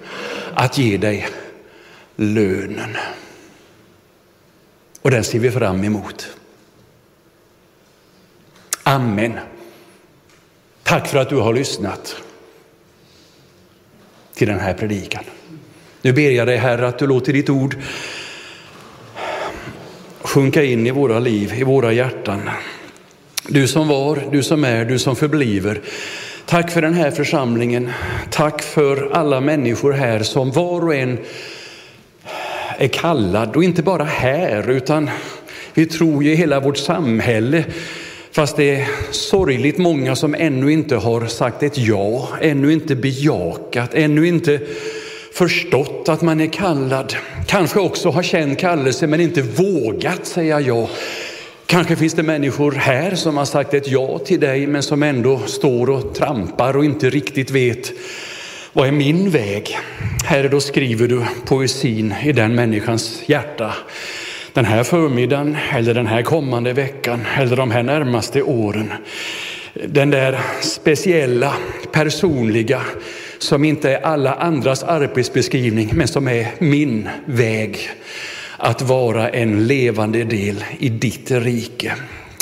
att 0.53 0.77
ge 0.77 0.97
dig 0.97 1.27
lönen. 2.17 2.97
Och 5.01 5.11
den 5.11 5.23
ser 5.23 5.39
vi 5.39 5.51
fram 5.51 5.83
emot. 5.83 6.27
Amen. 8.83 9.33
Tack 10.83 11.07
för 11.07 11.17
att 11.17 11.29
du 11.29 11.35
har 11.35 11.53
lyssnat 11.53 12.15
till 14.33 14.47
den 14.47 14.59
här 14.59 14.73
predikan. 14.73 15.23
Nu 16.01 16.13
ber 16.13 16.31
jag 16.31 16.47
dig 16.47 16.57
Herre 16.57 16.87
att 16.87 16.99
du 16.99 17.07
låter 17.07 17.33
ditt 17.33 17.49
ord 17.49 17.75
sjunka 20.21 20.63
in 20.63 20.87
i 20.87 20.91
våra 20.91 21.19
liv, 21.19 21.53
i 21.53 21.63
våra 21.63 21.93
hjärtan. 21.93 22.49
Du 23.47 23.67
som 23.67 23.87
var, 23.87 24.23
du 24.31 24.43
som 24.43 24.63
är, 24.63 24.85
du 24.85 24.99
som 24.99 25.15
förbliver. 25.15 25.81
Tack 26.45 26.71
för 26.71 26.81
den 26.81 26.93
här 26.93 27.11
församlingen. 27.11 27.91
Tack 28.31 28.61
för 28.61 29.09
alla 29.13 29.41
människor 29.41 29.91
här 29.91 30.23
som 30.23 30.51
var 30.51 30.83
och 30.83 30.95
en 30.95 31.19
är 32.77 32.87
kallad 32.87 33.55
och 33.55 33.63
inte 33.63 33.83
bara 33.83 34.03
här 34.03 34.69
utan 34.69 35.09
vi 35.73 35.85
tror 35.85 36.23
ju 36.23 36.31
i 36.31 36.35
hela 36.35 36.59
vårt 36.59 36.77
samhälle. 36.77 37.65
Fast 38.31 38.57
det 38.57 38.75
är 38.75 38.87
sorgligt 39.11 39.77
många 39.77 40.15
som 40.15 40.35
ännu 40.35 40.71
inte 40.71 40.95
har 40.95 41.25
sagt 41.25 41.63
ett 41.63 41.77
ja, 41.77 42.29
ännu 42.41 42.73
inte 42.73 42.95
bejakat, 42.95 43.93
ännu 43.93 44.27
inte 44.27 44.59
förstått 45.33 46.09
att 46.09 46.21
man 46.21 46.41
är 46.41 46.47
kallad. 46.47 47.15
Kanske 47.47 47.79
också 47.79 48.09
har 48.09 48.23
känt 48.23 48.59
kallelse 48.59 49.07
men 49.07 49.21
inte 49.21 49.41
vågat 49.41 50.25
säga 50.25 50.59
ja. 50.59 50.89
Kanske 51.65 51.95
finns 51.95 52.13
det 52.13 52.23
människor 52.23 52.71
här 52.71 53.15
som 53.15 53.37
har 53.37 53.45
sagt 53.45 53.73
ett 53.73 53.87
ja 53.87 54.19
till 54.19 54.39
dig 54.39 54.67
men 54.67 54.83
som 54.83 55.03
ändå 55.03 55.39
står 55.45 55.89
och 55.89 56.15
trampar 56.15 56.77
och 56.77 56.85
inte 56.85 57.09
riktigt 57.09 57.51
vet 57.51 57.91
vad 58.77 58.87
är 58.87 58.91
min 58.91 59.29
väg? 59.29 59.77
Herre, 60.25 60.47
då 60.47 60.59
skriver 60.59 61.07
du 61.07 61.25
poesin 61.45 62.15
i 62.23 62.31
den 62.31 62.55
människans 62.55 63.21
hjärta 63.25 63.73
den 64.53 64.65
här 64.65 64.83
förmiddagen 64.83 65.57
eller 65.73 65.93
den 65.93 66.07
här 66.07 66.21
kommande 66.21 66.73
veckan 66.73 67.25
eller 67.37 67.55
de 67.55 67.71
här 67.71 67.83
närmaste 67.83 68.41
åren. 68.41 68.93
Den 69.73 70.09
där 70.09 70.39
speciella, 70.61 71.53
personliga, 71.91 72.81
som 73.37 73.63
inte 73.63 73.91
är 73.91 74.01
alla 74.05 74.33
andras 74.33 74.83
arbetsbeskrivning 74.83 75.89
men 75.93 76.07
som 76.07 76.27
är 76.27 76.47
min 76.59 77.09
väg 77.25 77.89
att 78.57 78.81
vara 78.81 79.29
en 79.29 79.67
levande 79.67 80.23
del 80.23 80.63
i 80.79 80.89
ditt 80.89 81.31
rike. 81.31 81.93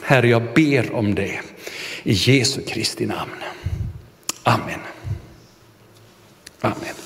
Herre, 0.04 0.28
jag 0.28 0.44
ber 0.56 0.96
om 0.96 1.16
det 1.16 1.40
i 2.04 2.14
Jesu 2.14 2.62
Kristi 2.62 3.06
namn. 3.06 3.44
Amen. 4.44 4.95
Amen. 6.66 7.05